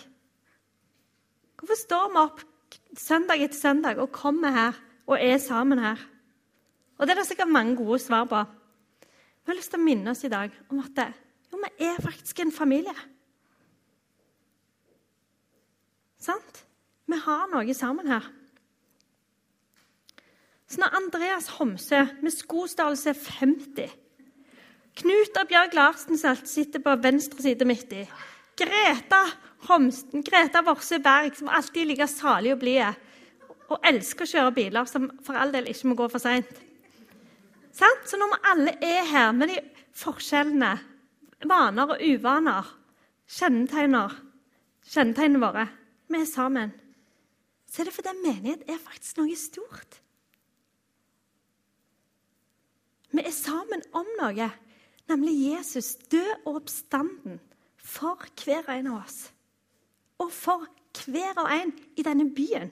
Hvorfor 1.60 1.76
står 1.76 2.06
vi 2.14 2.22
opp 2.22 2.46
søndag 2.96 3.44
etter 3.44 3.60
søndag 3.60 4.00
og 4.00 4.14
kommer 4.16 4.56
her 4.56 4.80
og 5.12 5.20
er 5.20 5.36
sammen 5.44 5.84
her? 5.84 6.00
Og 6.96 7.04
Det 7.04 7.12
er 7.12 7.20
det 7.20 7.28
sikkert 7.28 7.52
mange 7.52 7.76
gode 7.76 8.00
svar 8.00 8.24
på. 8.32 8.46
Vi 9.44 9.52
har 9.52 9.60
lyst 9.60 9.76
til 9.76 9.82
å 9.82 9.84
minne 9.84 10.16
oss 10.16 10.24
i 10.24 10.32
dag 10.32 10.56
om 10.70 10.80
at 10.80 11.04
jo, 11.52 11.60
vi 11.60 11.84
er 11.84 12.00
faktisk 12.00 12.40
en 12.40 12.56
familie. 12.56 12.96
Sant? 16.16 16.64
Vi 17.12 17.20
har 17.28 17.48
noe 17.52 17.74
sammen 17.76 18.08
her. 18.08 18.39
Så 20.70 20.82
når 20.82 20.96
Andreas 21.00 21.48
Homsø 21.58 22.04
med 22.22 22.34
skostørrelse 22.36 23.16
50 23.40 23.96
Knut 25.00 25.38
og 25.40 25.48
Bjørg 25.48 25.76
Larsen 25.78 26.18
sitter 26.20 26.82
på 26.84 26.96
venstre 27.00 27.42
side 27.42 27.66
midt 27.66 27.94
i. 27.96 28.02
Greta, 28.60 29.22
Homsten, 29.70 30.24
Greta 30.26 30.60
Vorsø 30.66 31.00
Berg, 31.00 31.38
som 31.38 31.48
alltid 31.48 31.82
er 31.82 31.88
like 31.94 32.08
salig 32.12 32.52
og 32.52 32.60
blid, 32.60 32.98
og 33.70 33.86
elsker 33.88 34.26
å 34.26 34.32
kjøre 34.34 34.56
biler, 34.58 34.90
som 34.90 35.08
for 35.24 35.40
all 35.40 35.54
del 35.56 35.70
ikke 35.72 35.92
må 35.92 35.96
gå 36.00 36.10
for 36.12 36.20
seint. 36.20 36.52
Så 37.72 38.20
når 38.20 38.34
vi 38.34 38.42
alle 38.52 38.76
er 38.84 39.08
her 39.08 39.32
med 39.38 39.54
de 39.54 39.62
forskjellene, 39.96 40.74
vaner 41.48 41.96
og 41.96 42.04
uvaner, 42.04 42.74
kjennetegner, 43.30 44.18
kjennetegnene 44.90 45.44
våre, 45.46 45.66
vi 46.10 46.20
er 46.20 46.28
sammen, 46.28 46.76
så 47.70 47.84
er 47.84 47.88
det 47.88 47.96
fordi 47.96 48.18
menighet 48.20 48.68
er 48.68 48.84
faktisk 48.84 49.22
noe 49.22 49.40
stort. 49.40 50.02
Vi 53.10 53.24
er 53.26 53.34
sammen 53.34 53.82
om 53.98 54.10
noe, 54.20 54.50
nemlig 55.10 55.36
Jesus 55.42 55.96
død 56.12 56.46
og 56.46 56.60
oppstanden 56.62 57.40
for 57.78 58.22
hver 58.44 58.70
en 58.76 58.92
av 58.92 59.02
oss. 59.02 59.24
Og 60.22 60.30
for 60.36 60.68
hver 61.08 61.38
og 61.40 61.50
en 61.54 61.74
i 61.98 62.06
denne 62.06 62.28
byen. 62.36 62.72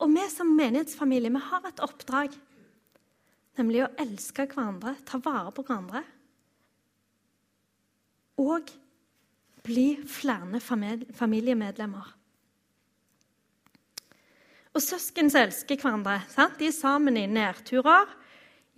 Og 0.00 0.08
vi 0.12 0.28
som 0.32 0.52
menighetsfamilie 0.56 1.32
vi 1.32 1.42
har 1.44 1.66
et 1.68 1.82
oppdrag, 1.84 2.36
nemlig 3.60 3.84
å 3.84 3.92
elske 4.00 4.46
hverandre, 4.48 4.96
ta 5.04 5.20
vare 5.20 5.52
på 5.52 5.64
hverandre. 5.68 6.04
Og 8.40 8.72
bli 9.64 9.88
flere 10.08 10.60
familiemedlemmer. 10.64 12.16
Og 14.70 14.82
søsken 14.84 15.30
elsker 15.34 15.80
hverandre. 15.80 16.20
Sant? 16.30 16.58
De 16.60 16.68
er 16.68 16.74
sammen 16.74 17.18
i 17.18 17.26
nedturer, 17.26 18.10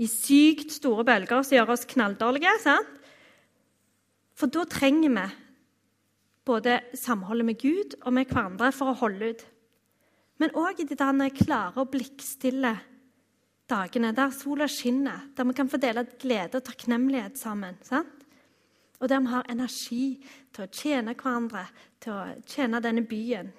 i 0.00 0.08
sykt 0.08 0.72
store 0.72 1.04
bølger 1.04 1.44
som 1.44 1.56
gjør 1.58 1.74
oss 1.74 1.86
knalldårlige. 1.90 2.52
Sant? 2.62 3.00
For 4.38 4.50
da 4.50 4.64
trenger 4.66 5.12
vi 5.12 5.26
både 6.48 6.80
samholdet 6.98 7.46
med 7.46 7.60
Gud 7.60 7.98
og 8.00 8.16
med 8.16 8.30
hverandre 8.30 8.72
for 8.74 8.90
å 8.90 8.98
holde 9.04 9.34
ut. 9.34 9.44
Men 10.42 10.56
òg 10.58 10.80
i 10.82 10.88
de 10.88 10.96
der 10.98 11.36
klare 11.36 11.84
og 11.84 11.92
blikkstille 11.92 12.72
dagene 13.70 14.10
der 14.16 14.32
sola 14.34 14.66
skinner, 14.68 15.28
der 15.36 15.46
vi 15.46 15.54
kan 15.54 15.70
få 15.70 15.78
dele 15.80 16.06
glede 16.18 16.58
og 16.58 16.66
takknemlighet 16.66 17.38
sammen. 17.38 17.76
Sant? 17.84 18.26
Og 18.98 19.08
der 19.08 19.20
vi 19.20 19.30
har 19.30 19.50
energi 19.50 20.04
til 20.54 20.64
å 20.64 20.72
tjene 20.72 21.14
hverandre, 21.14 21.66
til 22.00 22.12
å 22.16 22.24
tjene 22.46 22.80
denne 22.82 23.04
byen, 23.06 23.52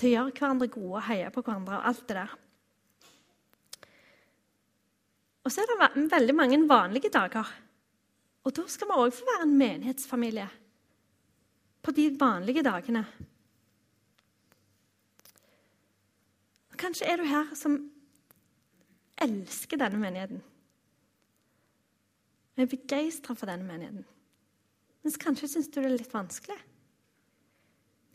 til 0.00 0.08
å 0.08 0.14
gjøre 0.14 0.36
hverandre 0.38 0.70
gode 0.72 0.94
og 0.96 1.06
heie 1.10 1.28
på 1.32 1.42
hverandre 1.44 1.76
og 1.78 1.90
alt 1.90 2.06
det 2.08 2.16
der. 2.16 2.36
Og 5.44 5.52
så 5.52 5.62
er 5.62 5.70
det 5.70 6.08
veldig 6.12 6.36
mange 6.36 6.60
vanlige 6.68 7.12
dager. 7.12 7.48
Og 8.44 8.54
da 8.56 8.64
skal 8.68 8.88
vi 8.88 8.98
òg 9.02 9.12
få 9.12 9.28
være 9.28 9.46
en 9.48 9.56
menighetsfamilie 9.60 10.48
på 11.80 11.92
de 11.96 12.06
vanlige 12.20 12.64
dagene. 12.64 13.04
Kanskje 16.80 17.08
er 17.08 17.20
du 17.20 17.26
her 17.28 17.52
som 17.56 17.76
elsker 19.20 19.80
denne 19.80 20.00
menigheten. 20.00 20.40
Og 22.56 22.64
er 22.64 22.72
begeistra 22.72 23.36
for 23.36 23.48
denne 23.48 23.68
menigheten. 23.68 24.04
Mens 25.04 25.16
kanskje 25.20 25.48
syns 25.48 25.68
du 25.68 25.80
det 25.80 25.88
er 25.88 25.96
litt 25.96 26.12
vanskelig. 26.12 26.56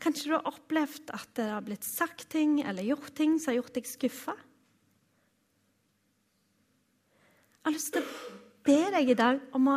Kanskje 0.02 0.28
du 0.28 0.34
har 0.36 0.48
opplevd 0.50 1.12
at 1.16 1.30
det 1.38 1.48
har 1.48 1.64
blitt 1.64 1.86
sagt 1.86 2.28
ting 2.34 2.58
eller 2.60 2.84
gjort 2.84 3.14
ting 3.16 3.38
som 3.40 3.52
har 3.52 3.60
gjort 3.62 3.76
deg 3.78 3.88
skuffa. 3.88 4.36
Jeg 7.56 7.70
har 7.70 7.74
lyst 7.74 7.94
til 7.96 8.04
å 8.04 8.34
be 8.66 8.80
deg 8.94 9.10
i 9.10 9.18
dag 9.18 9.40
om 9.56 9.72
å 9.72 9.76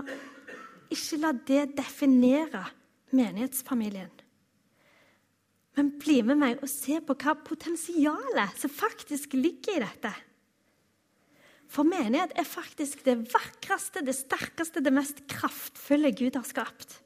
ikke 0.93 1.21
la 1.21 1.31
det 1.33 1.63
definere 1.77 2.65
menighetsfamilien. 3.15 4.11
Men 5.77 5.93
bli 6.01 6.19
med 6.27 6.41
meg 6.41 6.63
og 6.63 6.69
se 6.69 6.97
på 7.01 7.15
hva 7.15 7.37
potensialet 7.45 8.57
som 8.59 8.73
faktisk 8.73 9.37
ligger 9.37 9.77
i 9.79 9.83
dette. 9.85 10.11
For 11.69 11.85
menighet 11.85 12.33
er 12.37 12.47
faktisk 12.49 13.03
det 13.05 13.15
vakreste, 13.29 14.01
det 14.05 14.17
sterkeste, 14.17 14.81
det 14.81 14.93
mest 14.93 15.21
kraftfulle 15.29 16.11
Gud 16.17 16.35
har 16.35 16.47
skapt. 16.47 16.97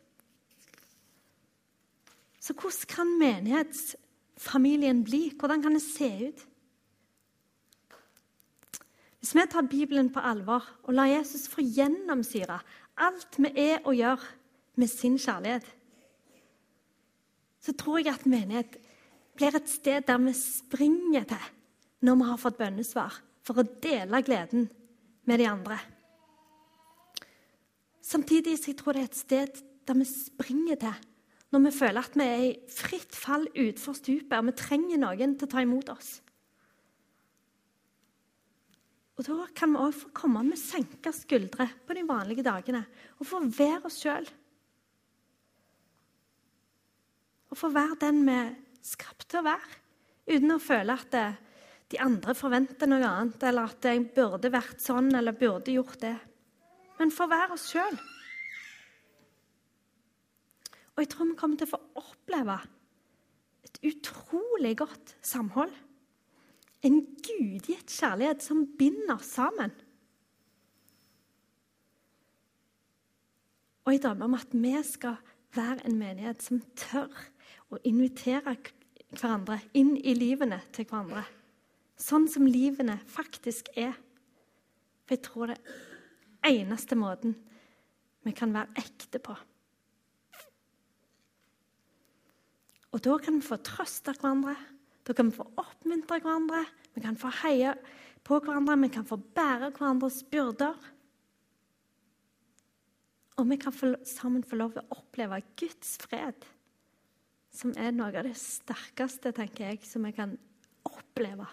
Så 2.44 2.54
hvordan 2.54 2.90
kan 2.92 3.12
menighetsfamilien 3.20 5.04
bli? 5.08 5.30
Hvordan 5.40 5.62
kan 5.64 5.78
det 5.78 5.82
se 5.82 6.10
ut? 6.28 6.42
Hvis 9.20 9.36
vi 9.36 9.46
tar 9.48 9.70
Bibelen 9.72 10.10
på 10.12 10.20
alvor 10.20 10.66
og 10.84 10.94
lar 10.94 11.08
Jesus 11.08 11.48
få 11.48 11.64
gjennomsyre 11.64 12.60
alt 13.00 13.38
vi 13.40 13.54
er 13.56 13.80
og 13.86 13.96
gjør, 13.96 14.20
med 14.76 14.90
sin 14.90 15.20
kjærlighet, 15.22 15.66
så 17.62 17.74
tror 17.78 18.00
jeg 18.02 18.16
at 18.16 18.26
menighet 18.26 18.78
blir 19.38 19.56
et 19.56 19.70
sted 19.70 20.02
der 20.08 20.18
vi 20.18 20.34
springer 20.34 21.28
til 21.30 21.52
når 22.02 22.16
vi 22.16 22.28
har 22.28 22.42
fått 22.42 22.58
bønnesvar, 22.58 23.20
for 23.46 23.62
å 23.62 23.68
dele 23.84 24.24
gleden 24.26 24.66
med 25.30 25.40
de 25.40 25.46
andre. 25.48 25.78
Samtidig 28.02 28.58
så 28.60 28.72
jeg 28.72 28.80
tror 28.82 28.98
det 28.98 29.04
er 29.04 29.12
et 29.12 29.22
sted 29.22 29.62
der 29.88 30.00
vi 30.02 30.10
springer 30.10 30.82
til 30.82 31.13
når 31.54 31.68
vi 31.68 31.72
føler 31.76 32.02
at 32.02 32.16
vi 32.18 32.26
er 32.26 32.44
i 32.48 32.54
fritt 32.74 33.14
fall 33.14 33.46
utfor 33.52 33.98
stupet 33.98 34.34
og 34.40 34.48
vi 34.50 34.56
trenger 34.58 35.02
noen 35.02 35.36
til 35.38 35.46
å 35.46 35.52
ta 35.52 35.62
imot 35.62 35.92
oss. 35.94 36.16
Og 39.14 39.28
Da 39.28 39.46
kan 39.54 39.76
vi 39.76 39.84
òg 39.84 39.94
få 39.94 40.10
komme 40.18 40.42
med 40.48 40.58
senka 40.58 41.14
skuldre 41.14 41.68
på 41.86 41.94
de 41.94 42.06
vanlige 42.08 42.46
dagene 42.46 42.82
og 43.20 43.28
få 43.30 43.44
være 43.46 43.86
oss 43.86 44.00
sjøl. 44.02 44.26
Og 47.54 47.60
få 47.60 47.70
være 47.70 48.00
den 48.02 48.24
vi 48.26 48.34
er 48.34 48.56
skapt 48.82 49.28
til 49.30 49.44
å 49.44 49.46
være, 49.46 49.78
uten 50.34 50.56
å 50.56 50.62
føle 50.64 50.96
at 50.98 51.12
det, 51.14 51.28
de 51.94 52.00
andre 52.02 52.34
forventer 52.34 52.90
noe 52.90 53.06
annet, 53.06 53.44
eller 53.46 53.70
at 53.70 53.86
jeg 53.86 54.08
burde 54.16 54.50
vært 54.50 54.82
sånn 54.82 55.14
eller 55.14 55.38
burde 55.38 55.76
gjort 55.76 56.00
det. 56.02 56.16
Men 56.98 57.14
få 57.14 57.30
være 57.30 57.54
oss 57.54 57.68
sjøl. 57.70 58.00
Og 60.94 61.02
jeg 61.02 61.10
tror 61.10 61.30
vi 61.30 61.38
kommer 61.40 61.58
til 61.58 61.70
å 61.70 61.74
få 61.74 61.82
oppleve 62.04 62.60
et 63.66 63.80
utrolig 63.90 64.76
godt 64.78 65.16
samhold. 65.26 65.74
En 66.84 67.00
gudgitt 67.26 67.90
kjærlighet 67.90 68.44
som 68.46 68.66
binder 68.78 69.22
sammen. 69.26 69.74
Og 73.84 73.96
jeg 73.96 74.04
drømmer 74.04 74.30
om 74.30 74.38
at 74.38 74.54
vi 74.56 74.74
skal 74.88 75.18
være 75.56 75.86
en 75.88 75.98
menighet 76.00 76.44
som 76.44 76.62
tør 76.80 77.12
å 77.74 77.80
invitere 77.88 78.56
hverandre 79.14 79.60
inn 79.78 79.96
i 79.98 80.14
livene 80.18 80.62
til 80.74 80.88
hverandre. 80.88 81.24
Sånn 82.00 82.28
som 82.32 82.48
livene 82.48 82.98
faktisk 83.12 83.70
er. 83.78 83.96
For 85.04 85.16
jeg 85.16 85.24
tror 85.26 85.52
det 85.52 85.58
er 86.44 86.62
eneste 86.62 86.98
måten 87.00 87.36
vi 88.24 88.32
kan 88.36 88.54
være 88.56 88.80
ekte 88.80 89.20
på. 89.24 89.36
Og 92.94 93.02
da 93.02 93.18
kan 93.22 93.40
vi 93.40 93.46
få 93.46 93.58
trøste 93.66 94.14
hverandre, 94.14 94.54
da 95.04 95.16
kan 95.18 95.32
vi 95.32 95.36
få 95.36 95.48
oppmuntre 95.60 96.20
hverandre, 96.22 96.62
vi 96.94 97.02
kan 97.04 97.18
få 97.20 97.32
heie 97.42 97.74
på 98.24 98.38
hverandre, 98.40 98.78
vi 98.86 98.92
kan 98.94 99.08
få 99.08 99.18
bære 99.18 99.72
hverandres 99.74 100.22
byrder. 100.32 100.78
Og 103.42 103.50
vi 103.50 103.58
kan 103.58 103.74
få, 103.74 103.96
sammen 104.06 104.46
få 104.46 104.60
lov 104.60 104.76
til 104.76 104.84
å 104.84 105.00
oppleve 105.00 105.42
Guds 105.58 105.98
fred, 106.06 106.46
som 107.54 107.74
er 107.82 107.92
noe 107.96 108.14
av 108.14 108.30
det 108.30 108.38
sterkeste 108.38 109.34
tenker 109.34 109.72
jeg, 109.72 109.82
som 109.90 110.06
vi 110.06 110.14
kan 110.14 110.38
oppleve. 110.86 111.50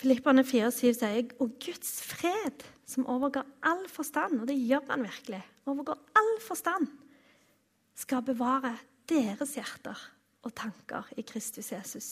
Filippane 0.00 0.40
4,7 0.48 0.96
sier 0.96 1.34
og 1.44 1.58
Guds 1.60 1.98
fred, 2.08 2.64
som 2.88 3.04
overgår 3.12 3.44
all 3.68 3.84
forstand, 3.92 4.40
og 4.40 4.48
det 4.48 4.56
gjør 4.56 4.88
han 4.88 5.04
virkelig, 5.04 5.42
overgår 5.68 6.00
all 6.16 6.32
forstand, 6.40 6.88
skal 8.00 8.24
bevare 8.24 8.72
deres 9.10 9.54
hjerter 9.58 9.98
og 10.46 10.54
tanker 10.56 11.08
i 11.20 11.24
Kristus 11.26 11.70
Jesus. 11.72 12.10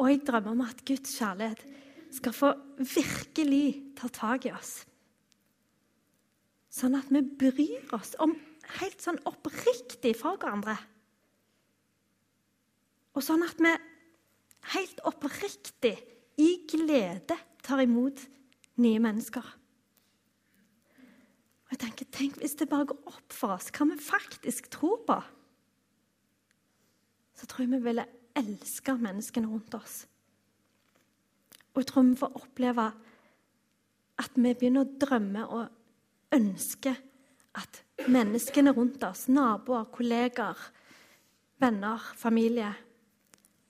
Og 0.00 0.08
jeg 0.08 0.22
drømmer 0.26 0.56
om 0.56 0.62
at 0.64 0.80
Guds 0.88 1.12
kjærlighet 1.18 1.60
skal 2.10 2.34
få 2.34 2.52
virkelig 2.78 3.94
ta 4.00 4.08
tak 4.08 4.48
i 4.48 4.54
oss. 4.54 4.80
Sånn 6.70 6.96
at 6.96 7.10
vi 7.12 7.20
bryr 7.22 7.92
oss 7.94 8.14
om 8.22 8.32
helt 8.80 9.02
sånn 9.02 9.20
oppriktig 9.28 10.14
for 10.18 10.38
hverandre. 10.40 10.76
Og 13.14 13.26
sånn 13.26 13.42
at 13.44 13.58
vi 13.60 13.74
helt 14.74 15.02
oppriktig, 15.08 15.96
i 16.40 16.62
glede, 16.70 17.36
tar 17.60 17.82
imot 17.84 18.22
nye 18.80 19.00
mennesker. 19.02 19.44
Og 21.70 21.76
jeg 21.76 21.82
tenker, 21.84 22.06
Tenk 22.10 22.40
hvis 22.42 22.56
det 22.58 22.66
bare 22.68 22.88
går 22.90 22.98
opp 23.06 23.32
for 23.32 23.54
oss 23.54 23.70
hva 23.70 23.86
vi 23.92 23.96
faktisk 24.02 24.72
tror 24.74 25.04
på. 25.06 25.18
Så 27.38 27.46
tror 27.46 27.62
jeg 27.62 27.70
vi 27.76 27.84
ville 27.84 28.08
elske 28.36 28.96
menneskene 28.98 29.46
rundt 29.46 29.76
oss. 29.78 30.02
Og 31.70 31.80
jeg 31.80 31.88
tror 31.92 32.08
vi 32.08 32.18
får 32.18 32.36
oppleve 32.42 32.88
at 34.20 34.34
vi 34.34 34.50
begynner 34.50 34.82
å 34.82 34.98
drømme 35.00 35.46
og 35.46 36.34
ønske 36.34 36.92
at 37.56 37.80
menneskene 38.10 38.74
rundt 38.74 39.02
oss, 39.06 39.28
naboer, 39.30 39.86
kollegaer, 39.94 40.58
venner, 41.62 42.02
familie, 42.18 42.74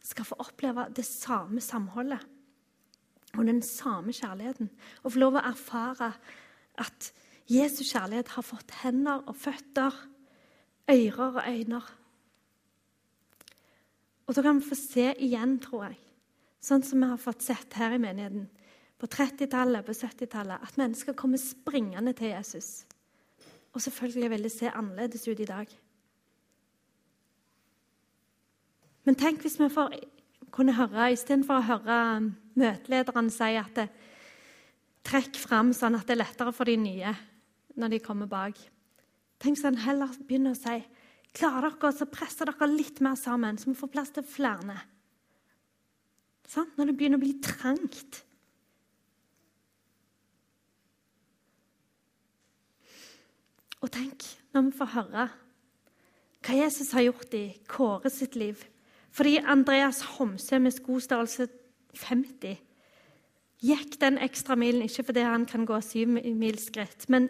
skal 0.01 0.27
få 0.27 0.41
oppleve 0.41 0.89
det 0.97 1.05
samme 1.05 1.61
samholdet 1.61 2.25
og 3.37 3.45
den 3.47 3.61
samme 3.63 4.15
kjærligheten. 4.17 4.71
Og 5.05 5.13
få 5.13 5.21
lov 5.23 5.37
å 5.39 5.45
erfare 5.53 6.15
at 6.81 7.11
Jesu 7.51 7.83
kjærlighet 7.83 8.31
har 8.37 8.47
fått 8.47 8.77
hender 8.85 9.25
og 9.27 9.35
føtter, 9.35 9.95
ører 10.91 11.25
og 11.27 11.43
øyne. 11.49 11.81
Og 14.27 14.37
da 14.37 14.43
kan 14.47 14.61
vi 14.61 14.69
få 14.69 14.79
se 14.79 15.09
igjen, 15.19 15.57
tror 15.59 15.89
jeg, 15.89 15.97
sånn 16.63 16.85
som 16.87 17.03
vi 17.03 17.09
har 17.11 17.19
fått 17.19 17.43
sett 17.43 17.75
her 17.75 17.97
i 17.97 17.99
menigheten 17.99 18.47
på 19.01 19.09
30-tallet, 19.11 19.83
på 19.83 19.97
70-tallet, 19.97 20.63
at 20.63 20.79
mennesker 20.79 21.17
kommer 21.19 21.41
springende 21.43 22.13
til 22.15 22.31
Jesus. 22.31 22.85
Og 23.75 23.83
selvfølgelig 23.83 24.31
vil 24.31 24.47
det 24.47 24.53
se 24.55 24.71
annerledes 24.71 25.27
ut 25.27 25.41
i 25.41 25.49
dag. 25.49 25.73
Men 29.09 29.19
tenk 29.19 29.43
hvis 29.43 29.59
vi 29.59 29.71
får 29.73 29.97
kunne 30.55 30.77
høre, 30.77 31.09
istedenfor 31.15 31.59
å 31.59 31.67
høre 31.67 31.99
møtelederen 32.59 33.31
si 33.33 33.51
at 33.59 33.75
det, 33.79 33.89
trekk 35.07 35.39
fram 35.41 35.73
sånn 35.75 35.97
at 35.97 36.07
det 36.07 36.15
er 36.15 36.23
lettere 36.23 36.53
for 36.55 36.69
de 36.69 36.77
nye 36.77 37.15
når 37.76 37.94
de 37.94 38.00
kommer 38.04 38.30
bak. 38.30 38.59
Tenk 39.40 39.59
så 39.59 39.70
en 39.70 39.80
heller 39.80 40.11
begynner 40.26 40.56
å 40.56 40.61
si 40.61 40.80
Klarer 41.30 41.76
dere, 41.78 41.92
så 41.94 42.09
presser 42.11 42.50
dere 42.50 42.66
litt 42.66 42.98
mer 43.06 43.14
sammen, 43.14 43.54
så 43.54 43.70
vi 43.70 43.78
får 43.78 43.90
plass 43.92 44.11
til 44.16 44.24
flere. 44.26 44.74
Sånn? 46.50 46.72
Når 46.74 46.90
det 46.90 46.94
begynner 46.98 47.20
å 47.20 47.22
bli 47.22 47.37
trangt. 47.44 48.24
Og 53.80 53.92
tenk 53.94 54.26
når 54.50 54.66
vi 54.66 54.74
får 54.80 54.92
høre 54.96 55.28
hva 56.40 56.56
Jesus 56.56 56.90
har 56.96 57.04
gjort 57.04 57.35
i 57.37 57.44
Kåre 57.68 58.11
sitt 58.11 58.35
liv. 58.35 58.59
Fordi 59.14 59.37
Andreas 59.38 60.00
Homsø 60.16 60.59
med 60.59 60.74
skostørrelse 60.74 61.46
50 61.94 62.59
gikk 63.61 63.98
den 64.00 64.16
ekstra 64.22 64.56
milen, 64.56 64.83
ikke 64.87 65.04
fordi 65.11 65.24
han 65.26 65.44
kan 65.46 65.66
gå 65.68 65.78
syv 65.85 66.14
mil 66.16 66.59
skritt, 66.59 67.09
men 67.12 67.28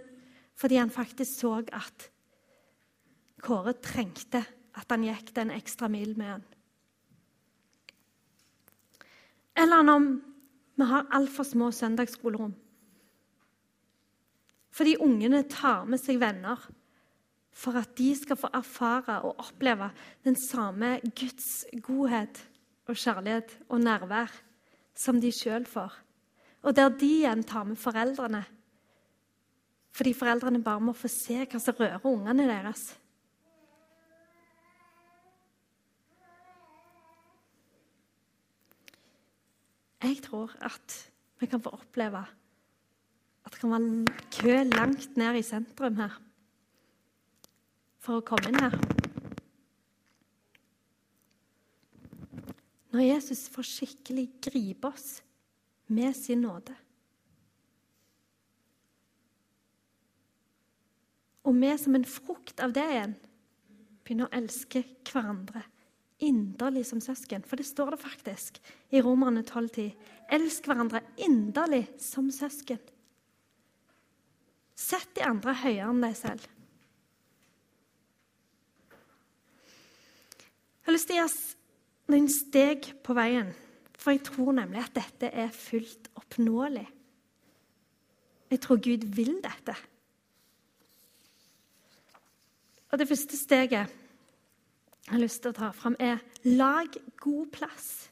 fordi 0.60 0.76
han 0.76 0.92
faktisk 0.92 1.40
så 1.40 1.58
at 1.72 2.10
Kåre 3.40 3.72
trengte 3.80 4.42
at 4.76 4.90
han 4.92 5.06
gikk 5.06 5.32
den 5.36 5.52
ekstra 5.54 5.88
mil 5.88 6.12
med 6.18 6.34
han. 6.34 6.42
Eller 9.56 9.86
når 9.86 10.04
vi 10.76 10.88
har 10.88 11.08
altfor 11.16 11.44
små 11.48 11.70
søndagsskolerom. 11.72 12.52
Fordi 14.70 14.94
ungene 15.00 15.42
tar 15.48 15.88
med 15.88 16.00
seg 16.00 16.20
venner 16.20 16.60
for 17.50 17.80
at 17.80 17.96
de 17.98 18.12
skal 18.16 18.38
få 18.38 18.52
erfare 18.54 19.18
og 19.26 19.40
oppleve 19.42 19.90
den 20.24 20.36
samme 20.38 20.98
Guds 21.16 21.64
godhet 21.82 22.44
og 22.88 22.96
kjærlighet 22.96 23.56
og 23.68 23.82
nærvær 23.82 24.32
som 24.96 25.20
de 25.20 25.32
sjøl 25.34 25.66
får. 25.68 25.92
Og 26.62 26.76
der 26.76 26.92
de 26.92 27.08
igjen 27.20 27.44
tar 27.44 27.64
med 27.64 27.80
foreldrene 27.80 28.44
fordi 29.90 30.14
foreldrene 30.16 30.62
bare 30.64 30.80
må 30.80 30.94
få 30.96 31.10
se 31.10 31.42
hva 31.44 31.60
som 31.60 31.76
rører 31.78 32.06
ungene 32.06 32.46
deres. 32.48 32.90
Jeg 40.00 40.22
tror 40.24 40.52
at 40.64 40.96
vi 41.40 41.46
kan 41.46 41.60
få 41.60 41.74
oppleve 41.76 42.22
at 43.44 43.52
det 43.52 43.60
kan 43.60 43.72
være 43.72 44.06
kø 44.32 44.56
langt 44.76 45.16
ned 45.16 45.36
i 45.38 45.44
sentrum 45.44 45.96
her 46.00 46.16
for 48.00 48.20
å 48.20 48.24
komme 48.24 48.48
inn 48.48 48.60
her. 48.60 48.76
Når 52.90 53.04
Jesus 53.04 53.44
får 53.52 53.68
skikkelig 53.68 54.26
gripe 54.42 54.88
oss 54.88 55.20
med 55.90 56.16
sin 56.16 56.42
nåde. 56.42 56.74
Og 61.48 61.56
vi 61.56 61.72
som 61.80 61.96
en 61.96 62.06
frukt 62.08 62.60
av 62.60 62.74
det 62.76 62.86
igjen 62.92 63.14
begynner 64.04 64.28
å 64.28 64.36
elske 64.40 64.82
hverandre 65.08 65.64
inderlig 66.20 66.84
som 66.88 67.00
søsken. 67.00 67.44
For 67.46 67.56
det 67.56 67.66
står 67.68 67.94
det 67.94 68.02
faktisk 68.02 68.60
i 68.92 69.00
Romerne 69.04 69.42
12,10. 69.46 69.92
Elsk 70.36 70.68
hverandre 70.68 71.02
inderlig 71.24 71.86
som 72.02 72.30
søsken. 72.34 72.80
Sett 74.76 75.10
de 75.16 75.24
andre 75.26 75.54
høyere 75.62 75.88
enn 75.92 76.04
deg 76.04 76.16
selv. 76.16 76.44
Jeg 80.80 80.88
har 80.88 80.96
lyst 80.96 81.10
til 81.10 81.18
å 81.18 81.20
gi 81.20 81.26
oss 81.26 81.40
noen 82.10 82.30
steg 82.32 82.88
på 83.04 83.14
veien, 83.14 83.52
for 84.00 84.14
jeg 84.14 84.24
tror 84.26 84.56
nemlig 84.56 84.80
at 84.82 84.96
dette 84.96 85.28
er 85.28 85.52
fullt 85.54 86.08
oppnåelig. 86.18 86.86
Jeg 88.50 88.62
tror 88.64 88.80
Gud 88.82 89.04
vil 89.14 89.36
dette. 89.44 89.76
Og 92.90 92.98
Det 92.98 93.08
første 93.08 93.36
steget 93.36 93.72
jeg 95.06 95.16
har 95.16 95.22
lyst 95.22 95.42
til 95.42 95.50
å 95.50 95.56
ta 95.56 95.70
fram, 95.74 95.96
er 95.98 96.20
lag 96.44 96.92
god 97.18 97.46
plass. 97.54 98.10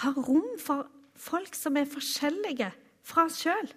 Ha 0.00 0.12
rom 0.16 0.56
for 0.62 0.86
folk 1.18 1.56
som 1.58 1.76
er 1.76 1.88
forskjellige 1.90 2.70
fra 3.04 3.26
oss 3.28 3.40
sjøl. 3.42 3.68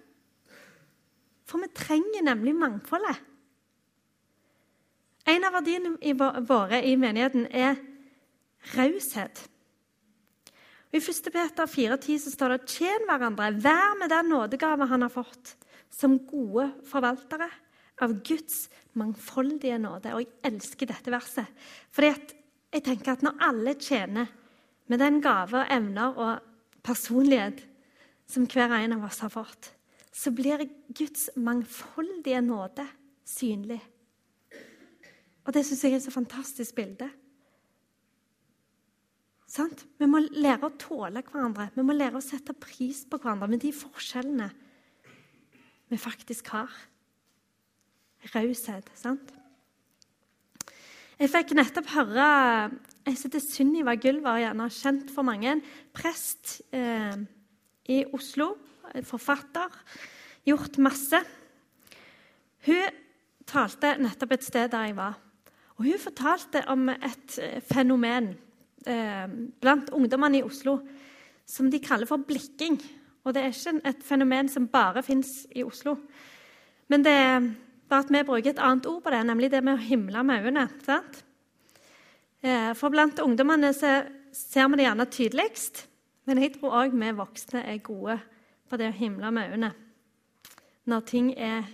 For 1.44 1.60
vi 1.60 1.68
trenger 1.76 2.24
nemlig 2.24 2.54
mangfoldet. 2.56 3.18
En 5.28 5.44
av 5.44 5.56
verdiene 5.56 6.40
våre 6.48 6.80
i 6.84 6.94
menigheten 7.00 7.48
er 7.48 7.76
raushet. 8.76 9.42
I 10.94 11.00
1. 11.02 11.30
Peter 11.34 11.66
4,10 11.66 12.30
står 12.36 12.54
det 12.54 12.70
tjen 12.70 13.08
hverandre, 13.08 13.50
vær 13.60 13.96
med 13.98 14.12
den 14.12 14.28
nådegave 14.30 14.86
han 14.88 15.02
har 15.02 15.12
fått, 15.12 15.56
som 15.90 16.20
gode 16.28 16.68
forvaltere 16.86 17.50
av 18.04 18.16
Guds 18.26 18.68
mangfoldige 18.98 19.78
nåde. 19.82 20.14
Og 20.14 20.24
jeg 20.24 20.52
elsker 20.52 20.90
dette 20.90 21.12
verset. 21.12 21.48
Fordi 21.94 22.12
jeg 22.74 22.84
tenker 22.86 23.14
at 23.14 23.24
når 23.24 23.40
alle 23.48 23.76
tjener 23.78 24.30
med 24.90 25.00
den 25.00 25.20
gave, 25.24 25.62
og 25.62 25.72
evner 25.72 26.18
og 26.20 26.82
personlighet 26.84 27.64
som 28.28 28.46
hver 28.50 28.72
en 28.76 28.96
av 28.98 29.06
oss 29.08 29.22
har 29.24 29.32
fått, 29.32 29.72
så 30.14 30.30
blir 30.34 30.62
Guds 30.94 31.28
mangfoldige 31.36 32.40
nåde 32.44 32.86
synlig. 33.26 33.80
Og 35.44 35.52
det 35.52 35.64
syns 35.66 35.84
jeg 35.84 35.94
er 35.94 36.00
et 36.00 36.06
så 36.06 36.14
fantastisk 36.14 36.76
bilde. 36.76 37.08
Sant? 39.54 39.84
Vi 40.00 40.06
må 40.10 40.22
lære 40.24 40.66
å 40.66 40.76
tåle 40.80 41.22
hverandre. 41.22 41.68
Vi 41.76 41.84
må 41.86 41.94
lære 41.94 42.18
å 42.18 42.24
sette 42.24 42.56
pris 42.58 43.04
på 43.06 43.20
hverandre 43.20 43.50
med 43.52 43.62
de 43.62 43.70
forskjellene 43.76 44.48
vi 45.92 45.98
faktisk 46.00 46.48
har. 46.54 46.72
Raushet? 48.32 48.90
Jeg 51.18 51.30
fikk 51.30 51.54
nettopp 51.54 51.90
høre 51.92 52.28
Jeg 53.04 53.18
heter 53.20 53.42
Sunniva 53.42 53.94
Gylver, 54.00 54.40
gjerne 54.40 54.68
kjent 54.72 55.10
for 55.12 55.26
mange. 55.26 55.58
Prest 55.92 56.62
eh, 56.72 57.18
i 57.92 58.04
Oslo 58.16 58.54
forfatter, 59.04 59.72
gjort 60.46 60.78
masse. 60.80 61.20
Hun 62.64 63.00
talte 63.48 63.96
nettopp 64.00 64.36
et 64.36 64.46
sted 64.46 64.70
der 64.72 64.88
jeg 64.88 64.96
var. 64.96 65.18
Og 65.76 65.84
Hun 65.84 66.00
fortalte 66.00 66.62
om 66.70 66.88
et 66.88 67.38
eh, 67.42 67.60
fenomen 67.60 68.32
eh, 68.86 69.26
blant 69.60 69.90
ungdommene 69.92 70.40
i 70.40 70.46
Oslo 70.46 70.78
som 71.44 71.68
de 71.70 71.82
kaller 71.82 72.08
for 72.08 72.24
blikking. 72.24 72.78
Og 73.24 73.34
Det 73.34 73.42
er 73.42 73.52
ikke 73.52 73.80
et 73.88 74.04
fenomen 74.04 74.48
som 74.48 74.68
bare 74.68 75.02
fins 75.02 75.46
i 75.52 75.64
Oslo. 75.64 75.96
Men 76.88 77.04
det 77.04 77.18
bare 77.94 78.02
at 78.02 78.10
vi 78.10 78.24
bruker 78.26 78.50
et 78.50 78.62
annet 78.62 78.86
ord 78.90 79.02
på 79.04 79.12
det, 79.14 79.22
nemlig 79.28 79.52
det 79.52 79.62
med 79.62 79.78
å 79.78 79.86
himle 79.86 80.26
med 80.26 80.48
øynene. 80.48 80.66
sant? 80.82 81.22
Eh, 82.42 82.72
for 82.74 82.90
blant 82.90 83.22
ungdommene 83.22 83.70
ser 83.72 84.68
vi 84.68 84.80
det 84.80 84.88
gjerne 84.88 85.06
tydeligst. 85.06 85.86
Men 86.26 86.40
jeg 86.42 86.56
tror 86.56 86.74
òg 86.82 86.96
vi 86.96 87.12
voksne 87.14 87.62
er 87.62 87.82
gode 87.84 88.18
på 88.68 88.80
det 88.80 88.90
å 88.90 88.98
himle 88.98 89.30
med 89.30 89.52
øynene 89.52 89.74
når 90.84 91.04
ting 91.08 91.30
er 91.40 91.64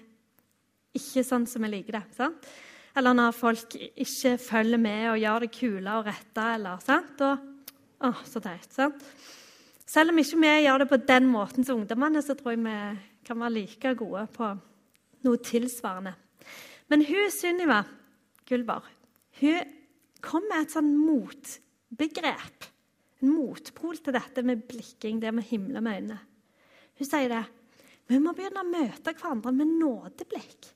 ikke 0.94 1.24
sånn 1.26 1.46
som 1.50 1.64
vi 1.64 1.70
liker 1.72 1.96
det. 1.98 2.02
Sant? 2.14 2.46
Eller 2.94 3.14
når 3.16 3.34
folk 3.34 3.74
ikke 3.74 4.36
følger 4.38 4.78
med 4.78 5.08
og 5.10 5.18
gjør 5.18 5.44
det 5.44 5.50
kule 5.54 5.96
og 5.98 6.06
rette. 6.06 6.44
Eller, 6.54 6.78
sant? 6.84 7.22
Og, 7.26 7.72
å, 8.06 8.12
så 8.26 8.42
teit, 8.44 8.68
sant? 8.70 9.02
Selv 9.82 10.12
om 10.14 10.22
ikke 10.22 10.38
vi 10.44 10.52
gjør 10.62 10.84
det 10.84 10.90
på 10.92 11.00
den 11.08 11.26
måten 11.26 11.66
som 11.66 11.80
ungdommene, 11.80 12.22
så 12.22 12.36
tror 12.38 12.54
jeg 12.54 12.62
vi 12.62 12.76
kan 13.26 13.42
være 13.42 13.56
like 13.56 13.94
gode 13.98 14.28
på 14.36 14.52
noe 15.26 15.40
tilsvarende. 15.44 16.14
Men 16.90 17.04
hun 17.06 17.30
Sunniva 17.32 17.82
Gullvar, 18.48 18.86
hun 19.40 19.76
kom 20.24 20.44
med 20.50 20.66
et 20.66 20.74
sånn 20.74 20.90
motbegrep. 20.98 22.66
En 23.20 23.32
motpol 23.34 24.00
til 24.00 24.16
dette 24.16 24.44
med 24.46 24.64
blikking, 24.68 25.20
det 25.20 25.32
med 25.36 25.46
himle 25.50 25.82
med 25.84 26.00
øynene. 26.00 26.20
Hun 27.00 27.08
sier 27.08 27.32
det. 27.32 27.44
Vi 28.10 28.18
må 28.18 28.32
begynne 28.34 28.64
å 28.64 28.68
møte 28.68 29.14
hverandre 29.14 29.52
med 29.54 29.76
nådeblikk. 29.78 30.70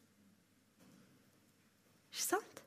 Ikke 2.14 2.22
sant? 2.22 2.60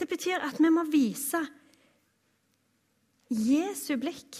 Det 0.00 0.08
betyr 0.08 0.42
at 0.42 0.56
vi 0.62 0.70
må 0.72 0.86
vise 0.88 1.42
Jesu 3.32 3.94
blikk. 4.00 4.38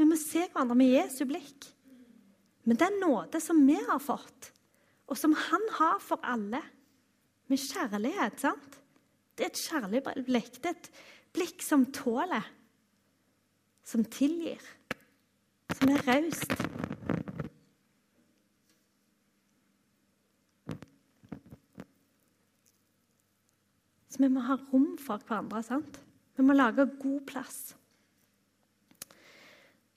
Vi 0.00 0.06
må 0.08 0.16
se 0.18 0.46
hverandre 0.46 0.78
med 0.80 0.94
Jesu 0.94 1.26
blikk. 1.28 1.68
Med 2.64 2.80
den 2.80 2.98
nåde 3.02 3.40
som 3.42 3.60
vi 3.66 3.76
har 3.76 4.00
fått, 4.02 4.50
og 5.10 5.18
som 5.18 5.34
han 5.34 5.64
har 5.78 5.98
for 6.02 6.22
alle. 6.22 6.62
Med 7.50 7.58
kjærlighet, 7.58 8.38
sant? 8.38 8.76
Det 9.34 9.46
er 9.46 9.50
et 9.50 9.62
kjærlig 9.64 10.02
blikk. 10.26 10.60
Det 10.62 10.70
er 10.70 10.76
et 10.76 10.90
blikk 11.34 11.64
som 11.66 11.88
tåler, 11.90 12.46
som 13.82 14.04
tilgir, 14.06 14.62
som 15.74 15.90
er 15.90 16.06
raust. 16.06 16.54
vi 24.20 24.28
må 24.28 24.42
ha 24.44 24.58
rom 24.68 24.98
for 25.00 25.22
hverandre. 25.24 25.62
sant? 25.64 26.00
Vi 26.36 26.44
må 26.44 26.52
lage 26.52 26.84
god 27.00 27.20
plass. 27.26 27.74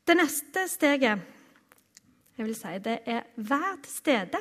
Det 0.08 0.16
neste 0.16 0.68
steget 0.68 1.20
jeg 2.38 2.46
vil 2.48 2.56
si, 2.58 2.72
det 2.82 2.98
er 3.06 3.28
vær 3.36 3.76
til 3.84 3.92
stede 3.94 4.40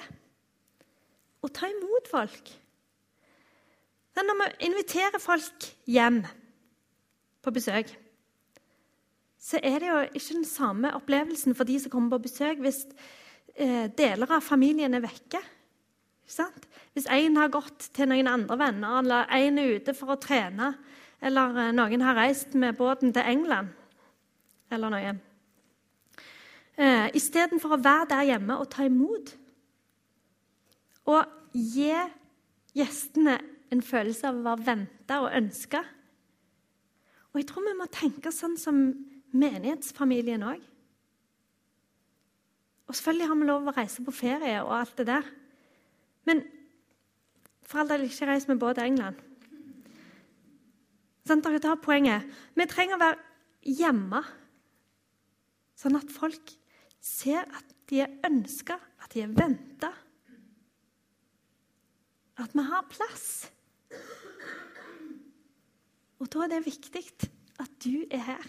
og 1.43 1.51
ta 1.55 1.69
imot 1.71 2.11
folk. 2.11 2.53
Det 4.13 4.25
når 4.27 4.39
vi 4.41 4.69
inviterer 4.69 5.23
folk 5.23 5.67
hjem 5.89 6.23
på 7.43 7.51
besøk, 7.55 7.91
så 9.43 9.59
er 9.63 9.81
det 9.83 9.89
jo 9.89 9.99
ikke 10.13 10.37
den 10.37 10.47
samme 10.47 10.93
opplevelsen 10.95 11.57
for 11.59 11.67
de 11.67 11.81
som 11.81 11.91
kommer 11.91 12.15
på 12.15 12.29
besøk, 12.29 12.61
hvis 12.63 12.85
eh, 13.57 13.89
deler 13.91 14.31
av 14.31 14.45
familien 14.45 14.95
er 14.95 15.03
vekke. 15.03 15.41
Hvis 16.95 17.09
en 17.11 17.37
har 17.41 17.51
gått 17.53 17.89
til 17.97 18.09
noen 18.09 18.31
andre 18.31 18.59
venner, 18.61 19.01
eller 19.01 19.33
en 19.35 19.59
er 19.59 19.75
ute 19.81 19.97
for 19.99 20.15
å 20.15 20.21
trene, 20.23 20.71
eller 21.23 21.59
eh, 21.59 21.75
noen 21.75 22.07
har 22.07 22.21
reist 22.21 22.55
med 22.55 22.79
båten 22.79 23.13
til 23.17 23.27
England, 23.35 23.73
eller 24.73 24.93
noe 24.95 25.13
eh, 26.77 27.09
Istedenfor 27.19 27.75
å 27.75 27.83
være 27.83 28.11
der 28.15 28.29
hjemme 28.31 28.61
og 28.61 28.71
ta 28.73 28.87
imot 28.87 29.35
og 31.09 31.27
gi 31.53 31.93
gjestene 32.77 33.39
en 33.73 33.83
følelse 33.85 34.29
av 34.29 34.39
å 34.39 34.45
være 34.47 34.67
venta 34.67 35.21
og 35.25 35.33
ønska. 35.35 35.81
Og 37.33 37.41
jeg 37.41 37.49
tror 37.49 37.67
vi 37.67 37.79
må 37.79 37.89
tenke 37.93 38.33
sånn 38.35 38.59
som 38.61 38.79
menighetsfamilien 39.33 40.45
òg. 40.45 40.61
Og 42.89 42.97
selvfølgelig 42.97 43.29
har 43.31 43.39
vi 43.41 43.49
lov 43.49 43.71
å 43.71 43.77
reise 43.77 44.05
på 44.05 44.13
ferie 44.13 44.59
og 44.61 44.75
alt 44.77 44.99
det 45.01 45.09
der. 45.09 45.29
Men 46.29 46.43
for 47.65 47.81
all 47.81 47.89
del 47.89 48.05
ikke 48.05 48.29
reis 48.29 48.49
med 48.51 48.61
båt 48.61 48.77
til 48.77 48.91
England. 48.91 49.21
Sånn, 51.25 51.41
dere 51.41 51.63
tar 51.63 51.79
poenget. 51.81 52.27
Vi 52.59 52.67
trenger 52.69 52.99
å 52.99 53.01
være 53.01 53.73
hjemme, 53.79 54.21
sånn 55.79 55.97
at 55.97 56.11
folk 56.13 56.53
ser 57.03 57.47
at 57.47 57.69
de 57.89 58.03
er 58.05 58.17
ønska, 58.27 58.77
at 59.01 59.15
de 59.15 59.23
er 59.25 59.33
venta. 59.33 59.93
At 62.41 62.55
vi 62.57 62.65
har 62.65 62.87
plass. 62.89 63.51
Og 66.23 66.31
da 66.33 66.45
er 66.45 66.55
det 66.55 66.65
viktig 66.67 67.05
at 67.61 67.73
du 67.85 68.05
er 68.11 68.25
her. 68.33 68.49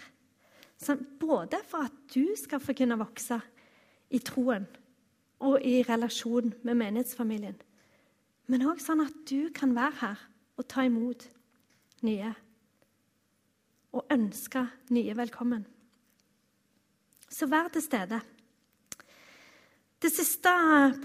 Både 1.20 1.60
for 1.66 1.86
at 1.88 1.94
du 2.14 2.26
skal 2.36 2.60
få 2.60 2.74
kunne 2.76 2.98
vokse 3.00 3.40
i 4.10 4.20
troen 4.22 4.66
og 5.44 5.60
i 5.64 5.82
relasjon 5.82 6.52
med 6.62 6.76
menighetsfamilien, 6.78 7.56
men 8.46 8.64
òg 8.68 8.80
sånn 8.80 9.02
at 9.04 9.16
du 9.28 9.50
kan 9.56 9.72
være 9.76 9.96
her 10.00 10.20
og 10.60 10.68
ta 10.68 10.84
imot 10.86 11.26
nye. 12.04 12.30
Og 13.94 14.06
ønske 14.12 14.64
nye 14.94 15.16
velkommen. 15.16 15.64
Så 17.30 17.48
vær 17.50 17.70
til 17.72 17.82
stede. 17.82 18.20
Det 20.04 20.10
siste 20.12 20.50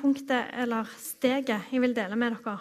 punktet, 0.02 0.50
eller 0.60 0.88
steget, 1.00 1.70
jeg 1.72 1.80
vil 1.80 1.94
dele 1.96 2.18
med 2.20 2.34
dere, 2.36 2.58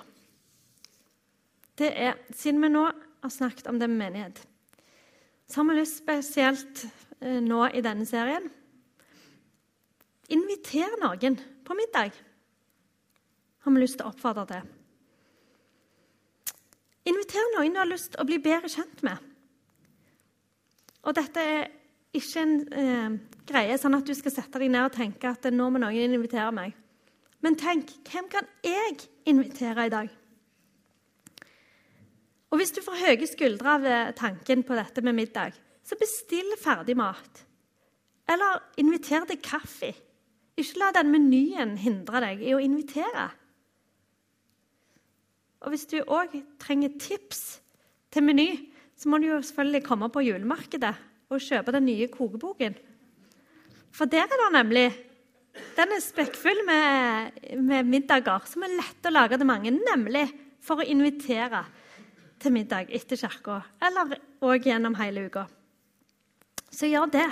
det 1.78 1.88
er 1.90 2.20
Siden 2.30 2.62
vi 2.62 2.70
nå 2.70 2.84
har 3.22 3.32
snakket 3.32 3.66
om 3.66 3.80
det 3.80 3.88
med 3.90 3.98
menighet, 3.98 4.38
så 5.48 5.60
har 5.60 5.66
vi 5.66 5.80
lyst 5.80 5.98
spesielt 5.98 6.84
eh, 7.18 7.40
nå 7.42 7.64
i 7.74 7.82
denne 7.82 8.06
serien 8.06 8.46
Inviter 10.30 10.94
noen 11.00 11.38
på 11.64 11.74
middag. 11.74 12.12
Har 13.64 13.74
vi 13.74 13.80
lyst 13.80 13.96
til 13.98 14.06
å 14.06 14.12
oppfordre 14.12 14.44
til. 14.50 14.66
Inviter 17.08 17.50
noen 17.56 17.74
du 17.74 17.80
har 17.80 17.88
lyst 17.88 18.12
til 18.12 18.22
å 18.22 18.28
bli 18.28 18.38
bedre 18.44 18.68
kjent 18.70 19.02
med. 19.02 19.16
Og 21.02 21.16
dette 21.16 21.40
er 21.42 21.70
ikke 22.16 22.42
en 22.42 22.54
eh, 22.72 23.16
greie 23.48 23.76
sånn 23.80 23.96
at 23.98 24.06
du 24.08 24.14
skal 24.16 24.32
sette 24.32 24.60
deg 24.60 24.70
ned 24.72 24.86
og 24.88 24.94
tenke 24.94 25.28
at 25.30 25.48
nå 25.52 25.68
må 25.70 25.80
noen 25.82 26.16
invitere 26.16 26.50
meg. 26.54 26.76
Men 27.44 27.58
tenk 27.58 27.92
hvem 28.08 28.30
kan 28.32 28.48
jeg 28.64 28.96
invitere 29.28 29.86
i 29.86 29.92
dag? 29.92 30.08
Og 32.48 32.58
hvis 32.58 32.72
du 32.72 32.80
får 32.82 33.02
høye 33.02 33.28
skuldre 33.28 33.74
av 33.76 33.86
eh, 33.86 34.14
tanken 34.16 34.64
på 34.64 34.78
dette 34.78 35.04
med 35.04 35.18
middag, 35.18 35.56
så 35.84 35.96
bestill 36.00 36.54
ferdig 36.60 36.96
mat. 36.98 37.44
Eller 38.28 38.62
inviter 38.80 39.24
til 39.28 39.40
kaffe. 39.44 39.92
Ikke 40.58 40.80
la 40.80 40.88
den 40.96 41.12
menyen 41.12 41.76
hindre 41.80 42.20
deg 42.24 42.42
i 42.44 42.54
å 42.56 42.62
invitere. 42.62 43.28
Og 45.64 45.74
hvis 45.74 45.86
du 45.90 46.00
òg 46.02 46.34
trenger 46.60 46.96
tips 47.00 47.60
til 48.14 48.24
Meny, 48.24 48.50
så 48.98 49.10
må 49.10 49.20
du 49.20 49.28
jo 49.28 49.38
selvfølgelig 49.42 49.84
komme 49.86 50.08
på 50.12 50.24
julemarkedet 50.26 50.94
og 51.28 51.42
kjøpe 51.44 51.74
den 51.74 51.86
nye 51.88 52.08
kokeboken. 52.12 52.76
For 53.92 54.10
der 54.10 54.26
er 54.26 54.40
det 54.40 54.52
nemlig 54.54 54.88
Den 55.74 55.90
er 55.90 55.98
spekkfull 55.98 56.60
med, 56.66 57.38
med 57.58 57.82
middager 57.88 58.44
som 58.46 58.62
er 58.62 58.76
lette 58.78 59.10
å 59.10 59.14
lage 59.14 59.34
til 59.40 59.48
mange, 59.48 59.72
nemlig 59.74 60.28
for 60.62 60.78
å 60.78 60.86
invitere 60.86 61.64
til 62.38 62.54
middag 62.54 62.92
etter 62.94 63.18
kirka, 63.18 63.56
eller 63.82 64.20
òg 64.44 64.68
gjennom 64.68 64.94
hele 65.00 65.24
uka. 65.26 65.48
Så 66.70 66.86
gjør 66.86 67.10
det. 67.10 67.26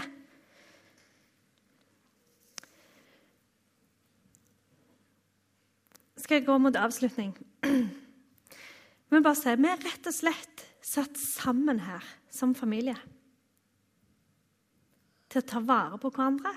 Skal 6.19 6.41
jeg 6.41 6.49
gå 6.49 6.59
mot 6.59 6.83
avslutning? 6.83 7.37
Vi 9.13 9.21
bare 9.23 9.39
si, 9.39 9.53
vi 9.55 9.69
er 9.71 9.85
rett 9.87 10.09
og 10.11 10.15
slett 10.17 10.65
satt 10.83 11.15
sammen 11.21 11.79
her 11.87 12.03
som 12.27 12.57
familie. 12.59 12.97
Til 15.37 15.43
å 15.45 15.49
ta 15.53 15.61
vare 15.61 15.97
på 16.01 16.09
hverandre, 16.17 16.49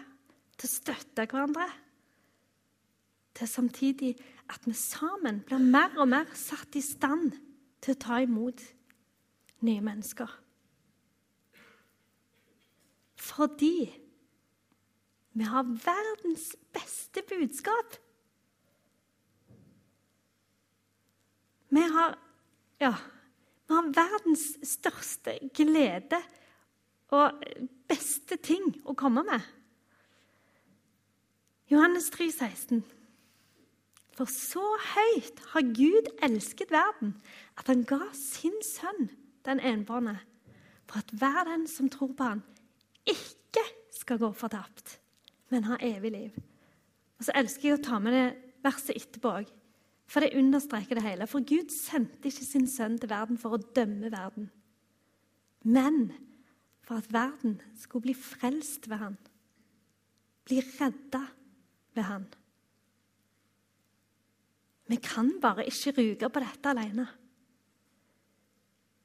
til 0.56 0.70
å 0.70 0.72
støtte 0.72 1.26
hverandre. 1.28 1.65
Til 3.36 3.50
samtidig 3.52 4.13
at 4.48 4.63
vi 4.63 4.72
sammen 4.72 5.42
blir 5.44 5.60
mer 5.60 5.98
og 6.00 6.08
mer 6.13 6.32
satt 6.32 6.78
i 6.80 6.84
stand 6.86 7.34
til 7.84 7.92
å 7.92 8.00
ta 8.00 8.22
imot 8.24 8.63
nye 9.68 9.84
mennesker. 9.84 10.32
Fordi 13.20 13.74
vi 15.36 15.52
har 15.52 15.76
verdens 15.84 16.48
beste 16.72 17.28
budskap. 17.28 18.00
Vi 21.68 21.84
har, 22.00 22.15
ja, 22.80 22.96
vi 23.68 23.76
har 23.76 23.96
verdens 24.06 24.54
største 24.63 25.42
glede 25.52 26.24
og 27.15 27.41
beste 27.89 28.38
ting 28.41 28.72
å 28.86 28.95
komme 28.98 29.24
med. 29.26 29.41
Johannes 31.69 32.10
3, 32.13 32.30
16. 32.32 32.84
For 34.17 34.30
så 34.30 34.63
høyt 34.95 35.41
har 35.54 35.67
Gud 35.78 36.10
elsket 36.26 36.74
verden, 36.74 37.13
at 37.58 37.69
han 37.72 37.86
ga 37.88 38.10
sin 38.17 38.58
sønn, 38.65 39.08
den 39.48 39.62
enbårne, 39.63 40.17
for 40.89 41.00
at 41.00 41.13
hver 41.15 41.45
den 41.48 41.67
som 41.69 41.89
tror 41.93 42.12
på 42.17 42.32
han, 42.34 42.41
ikke 43.08 43.63
skal 43.95 44.19
gå 44.19 44.32
fortapt, 44.36 44.98
men 45.54 45.69
ha 45.69 45.78
evig 45.86 46.12
liv. 46.12 46.41
Og 47.19 47.26
Så 47.26 47.36
elsker 47.36 47.69
jeg 47.69 47.80
å 47.80 47.84
ta 47.84 48.00
med 48.00 48.15
det 48.15 48.28
verset 48.65 48.98
etterpå 48.98 49.32
òg, 49.41 49.50
for 50.10 50.26
det 50.26 50.36
understreker 50.39 50.98
det 50.98 51.06
hele. 51.06 51.28
For 51.30 51.45
Gud 51.45 51.72
sendte 51.74 52.32
ikke 52.32 52.48
sin 52.48 52.67
sønn 52.67 52.98
til 53.00 53.12
verden 53.12 53.38
for 53.38 53.56
å 53.56 53.62
dømme 53.76 54.12
verden, 54.12 54.50
men 55.63 56.10
for 56.89 56.97
at 56.97 57.12
verden 57.13 57.60
skulle 57.78 58.08
bli 58.08 58.15
frelst 58.17 58.88
ved 58.89 58.97
han, 58.97 59.15
bli 60.49 60.58
redda 60.58 61.21
ved 61.93 62.04
han. 62.08 62.23
Vi 64.89 64.97
kan 64.97 65.36
bare 65.38 65.67
ikke 65.69 65.93
ruge 65.99 66.30
på 66.34 66.41
dette 66.41 66.71
alene. 66.71 67.04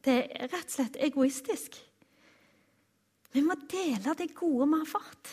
Det 0.01 0.15
er 0.17 0.49
rett 0.49 0.71
og 0.71 0.73
slett 0.73 0.97
egoistisk. 0.97 1.77
Vi 3.37 3.43
må 3.45 3.57
dele 3.69 4.15
det 4.17 4.31
gode 4.33 4.71
vi 4.71 4.79
har 4.79 4.89
fått. 4.89 5.33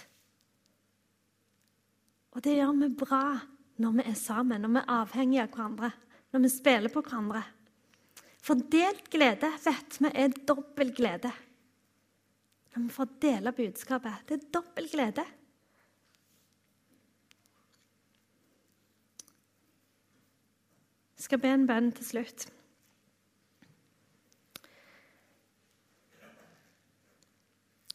Og 2.35 2.43
det 2.43 2.57
gjør 2.57 2.73
vi 2.81 2.89
bra 2.99 3.21
når 3.79 3.95
vi 3.95 4.05
er 4.11 4.17
sammen, 4.19 4.65
når 4.65 4.73
vi 4.73 4.81
er 4.81 4.91
avhengige 4.97 5.45
av 5.45 5.55
hverandre, 5.55 5.91
når 6.35 6.43
vi 6.43 6.51
spiller 6.51 6.91
på 6.91 7.05
hverandre. 7.05 7.45
For 8.43 8.59
delt 8.75 9.07
glede 9.13 9.53
vet 9.63 10.01
vi 10.03 10.11
er 10.19 10.35
dobbel 10.51 10.91
glede. 10.99 11.31
Når 12.75 12.83
vi 12.83 12.89
får 12.95 13.07
dele 13.21 13.51
budskapet. 13.51 14.23
Det 14.27 14.37
er 14.37 14.49
dobbel 14.53 14.89
glede. 14.91 15.25
Jeg 21.17 21.25
skal 21.25 21.39
be 21.39 21.51
en 21.53 21.67
bønn 21.67 21.91
til 21.91 22.05
slutt. 22.05 22.47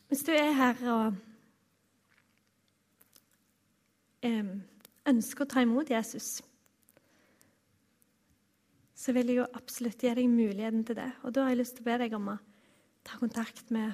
Hvis 0.08 0.22
du 0.22 0.30
er 0.32 0.52
her 0.54 0.82
og 0.92 1.16
ønsker 5.06 5.44
å 5.44 5.48
ta 5.50 5.64
imot 5.64 5.90
Jesus, 5.90 6.36
så 8.94 9.12
vil 9.12 9.32
jeg 9.32 9.40
jo 9.40 9.48
absolutt 9.58 10.02
gi 10.02 10.14
deg 10.14 10.30
muligheten 10.30 10.86
til 10.86 10.98
det. 10.98 11.10
Og 11.26 11.34
da 11.34 11.44
har 11.44 11.52
jeg 11.52 11.60
lyst 11.60 11.76
til 11.78 11.84
å 11.84 11.90
be 11.90 11.98
deg 12.04 12.14
om 12.16 12.30
å 12.32 12.38
ta 13.06 13.18
kontakt 13.20 13.70
med 13.74 13.92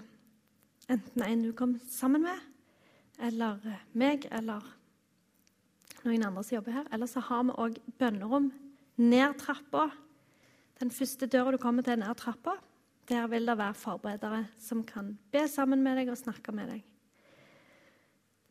enten 0.92 1.24
en 1.24 1.44
du 1.46 1.52
kom 1.56 1.76
sammen 1.90 2.24
med, 2.26 2.48
eller 3.22 3.60
meg, 3.98 4.26
eller 4.30 4.64
noen 6.02 6.26
andre 6.26 6.44
som 6.44 6.58
jobber 6.58 6.76
her. 6.80 6.88
Eller 6.92 7.10
så 7.10 7.22
har 7.24 7.44
vi 7.46 7.56
òg 7.64 7.78
bønnerom 8.00 8.50
ned 9.00 9.36
trappa. 9.40 9.88
Den 10.82 10.92
første 10.94 11.28
døra 11.30 11.54
du 11.54 11.60
kommer 11.62 11.86
til, 11.86 11.96
er 11.96 12.04
ned 12.04 12.18
trappa. 12.18 12.56
Der 13.10 13.26
vil 13.30 13.46
det 13.46 13.58
være 13.58 13.78
forberedere 13.78 14.44
som 14.62 14.84
kan 14.86 15.16
be 15.32 15.46
sammen 15.50 15.82
med 15.82 15.98
deg 15.98 16.12
og 16.12 16.20
snakke 16.20 16.54
med 16.54 16.70
deg. 16.70 16.84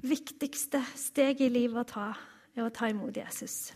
Viktigste 0.01 0.81
steget 0.97 1.45
i 1.45 1.53
livet 1.53 1.83
å 1.83 1.87
ta 1.87 2.07
er 2.55 2.65
å 2.65 2.73
ta 2.73 2.89
imot 2.91 3.15
Jesus. 3.15 3.71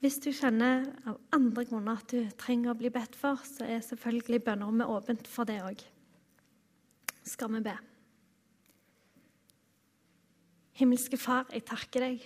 Hvis 0.00 0.16
du 0.24 0.30
kjenner 0.32 0.86
av 1.04 1.18
andre 1.36 1.66
grunner 1.68 1.98
at 2.00 2.08
du 2.08 2.24
trenger 2.40 2.72
å 2.72 2.78
bli 2.80 2.88
bedt 2.92 3.16
for, 3.20 3.40
så 3.44 3.66
er 3.68 3.82
selvfølgelig 3.84 4.40
bønnerommet 4.46 4.88
åpent 4.88 5.28
for 5.28 5.48
det 5.48 5.58
òg. 5.60 5.82
Skal 7.28 7.52
vi 7.52 7.60
be. 7.66 7.74
Himmelske 10.80 11.20
Far, 11.20 11.50
jeg 11.52 11.66
takker 11.68 12.06
deg 12.06 12.24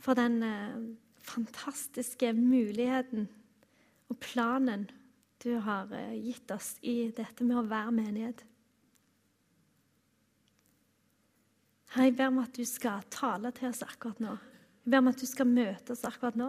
for 0.00 0.18
den 0.18 0.40
eh, 0.42 0.78
fantastiske 1.22 2.32
muligheten 2.34 3.28
og 4.10 4.18
planen 4.18 4.88
du 5.44 5.52
har 5.62 5.92
eh, 5.94 6.16
gitt 6.18 6.50
oss 6.50 6.74
i 6.82 7.12
dette 7.14 7.46
med 7.46 7.60
å 7.60 7.68
være 7.70 7.94
menighet. 7.94 8.42
Herre, 11.94 12.08
jeg 12.08 12.18
ber 12.18 12.32
om 12.32 12.42
at 12.42 12.54
du 12.58 12.66
skal 12.66 13.06
tale 13.14 13.54
til 13.54 13.70
oss 13.70 13.86
akkurat 13.86 14.18
nå. 14.22 14.34
Jeg 14.84 14.90
ber 14.90 15.02
om 15.02 15.10
at 15.10 15.20
du 15.20 15.26
skal 15.28 15.46
møte 15.46 15.92
oss 15.92 16.06
akkurat 16.08 16.38
nå. 16.40 16.48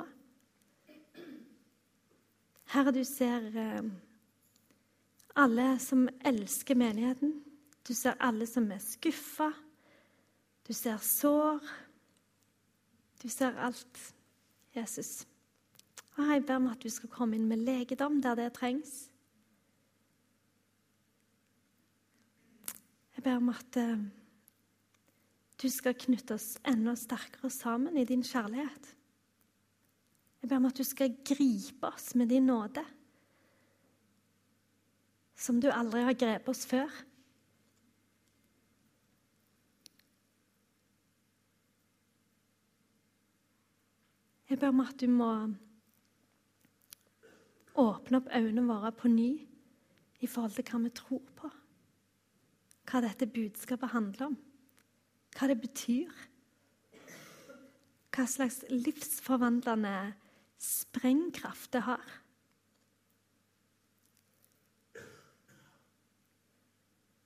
Herre, 2.71 2.93
du 2.95 3.03
ser 3.03 3.49
eh, 3.59 3.89
alle 5.35 5.67
som 5.83 6.07
elsker 6.23 6.77
menigheten. 6.79 7.33
Du 7.87 7.93
ser 7.97 8.15
alle 8.23 8.47
som 8.47 8.69
er 8.71 8.79
skuffa. 8.79 9.49
Du 10.67 10.71
ser 10.73 11.01
sår. 11.03 11.59
Du 13.21 13.27
ser 13.29 13.59
alt, 13.59 13.99
Jesus. 14.75 15.25
Og 16.15 16.31
jeg 16.31 16.45
ber 16.45 16.61
om 16.61 16.71
at 16.71 16.83
du 16.83 16.89
skal 16.89 17.11
komme 17.11 17.35
inn 17.35 17.49
med 17.49 17.65
legedom 17.67 18.21
der 18.23 18.39
det 18.39 18.53
trengs. 18.55 19.09
Jeg 23.15 23.23
ber 23.23 23.37
om 23.37 23.51
at 23.51 23.77
eh, 23.77 23.99
du 25.61 25.69
skal 25.69 25.93
knytte 25.93 26.35
oss 26.37 26.55
enda 26.65 26.95
sterkere 26.97 27.51
sammen 27.53 27.97
i 27.97 28.05
din 28.07 28.23
kjærlighet. 28.25 28.95
Jeg 30.41 30.49
ber 30.49 30.57
om 30.57 30.65
at 30.71 30.77
du 30.77 30.83
skal 30.87 31.13
gripe 31.25 31.91
oss 31.91 32.15
med 32.17 32.31
din 32.33 32.47
nåde, 32.49 32.81
som 35.37 35.61
du 35.61 35.69
aldri 35.69 36.01
har 36.05 36.17
grepet 36.17 36.49
oss 36.49 36.65
før. 36.69 36.89
Jeg 44.49 44.59
ber 44.59 44.73
om 44.73 44.81
at 44.83 44.97
du 44.99 45.07
må 45.07 45.31
åpne 47.79 48.19
opp 48.19 48.33
øynene 48.35 48.67
våre 48.67 48.91
på 48.91 49.07
ny 49.07 49.31
i 50.21 50.27
forhold 50.27 50.57
til 50.57 50.65
hva 50.67 50.81
vi 50.83 50.95
tror 50.97 51.27
på. 51.37 51.51
Hva 52.89 53.01
dette 53.05 53.29
budskapet 53.29 53.93
handler 53.93 54.33
om. 54.33 54.41
Hva 55.35 55.47
det 55.47 55.59
betyr. 55.61 56.11
Hva 58.11 58.25
slags 58.27 58.61
livsforvandlende 58.69 60.13
sprengkraft 60.61 61.71
det 61.73 61.85
har. 61.87 62.17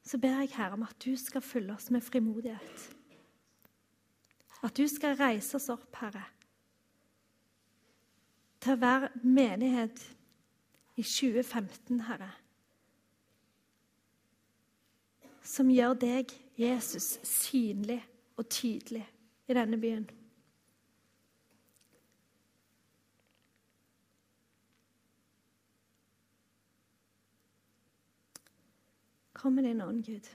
Så 0.06 0.20
ber 0.22 0.44
jeg 0.44 0.54
Herre 0.54 0.78
om 0.78 0.86
at 0.86 0.98
du 1.02 1.16
skal 1.18 1.42
fylle 1.42 1.74
oss 1.74 1.90
med 1.92 2.06
frimodighet. 2.06 2.86
At 4.64 4.78
du 4.78 4.88
skal 4.88 5.18
reise 5.18 5.58
oss 5.58 5.70
opp, 5.74 5.90
Herre, 5.98 6.24
til 8.62 8.74
å 8.74 8.82
være 8.82 9.10
menighet 9.22 10.00
i 10.96 11.04
2015, 11.04 12.00
Herre. 12.08 12.32
Som 15.46 15.70
gjør 15.74 15.98
deg, 16.02 16.32
Jesus, 16.58 17.20
synlig 17.24 18.06
og 18.38 18.50
tydelig 18.50 19.10
i 19.48 19.54
denne 19.54 19.78
byen. 19.78 20.10
Kom 29.34 29.54
med 29.54 29.64
din 29.64 29.82
ånd, 29.82 30.06
Gud. 30.06 30.30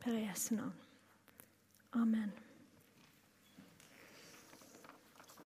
Per 0.00 0.12
Jesu 0.12 0.54
navn. 0.54 0.89
Amen. 1.94 2.32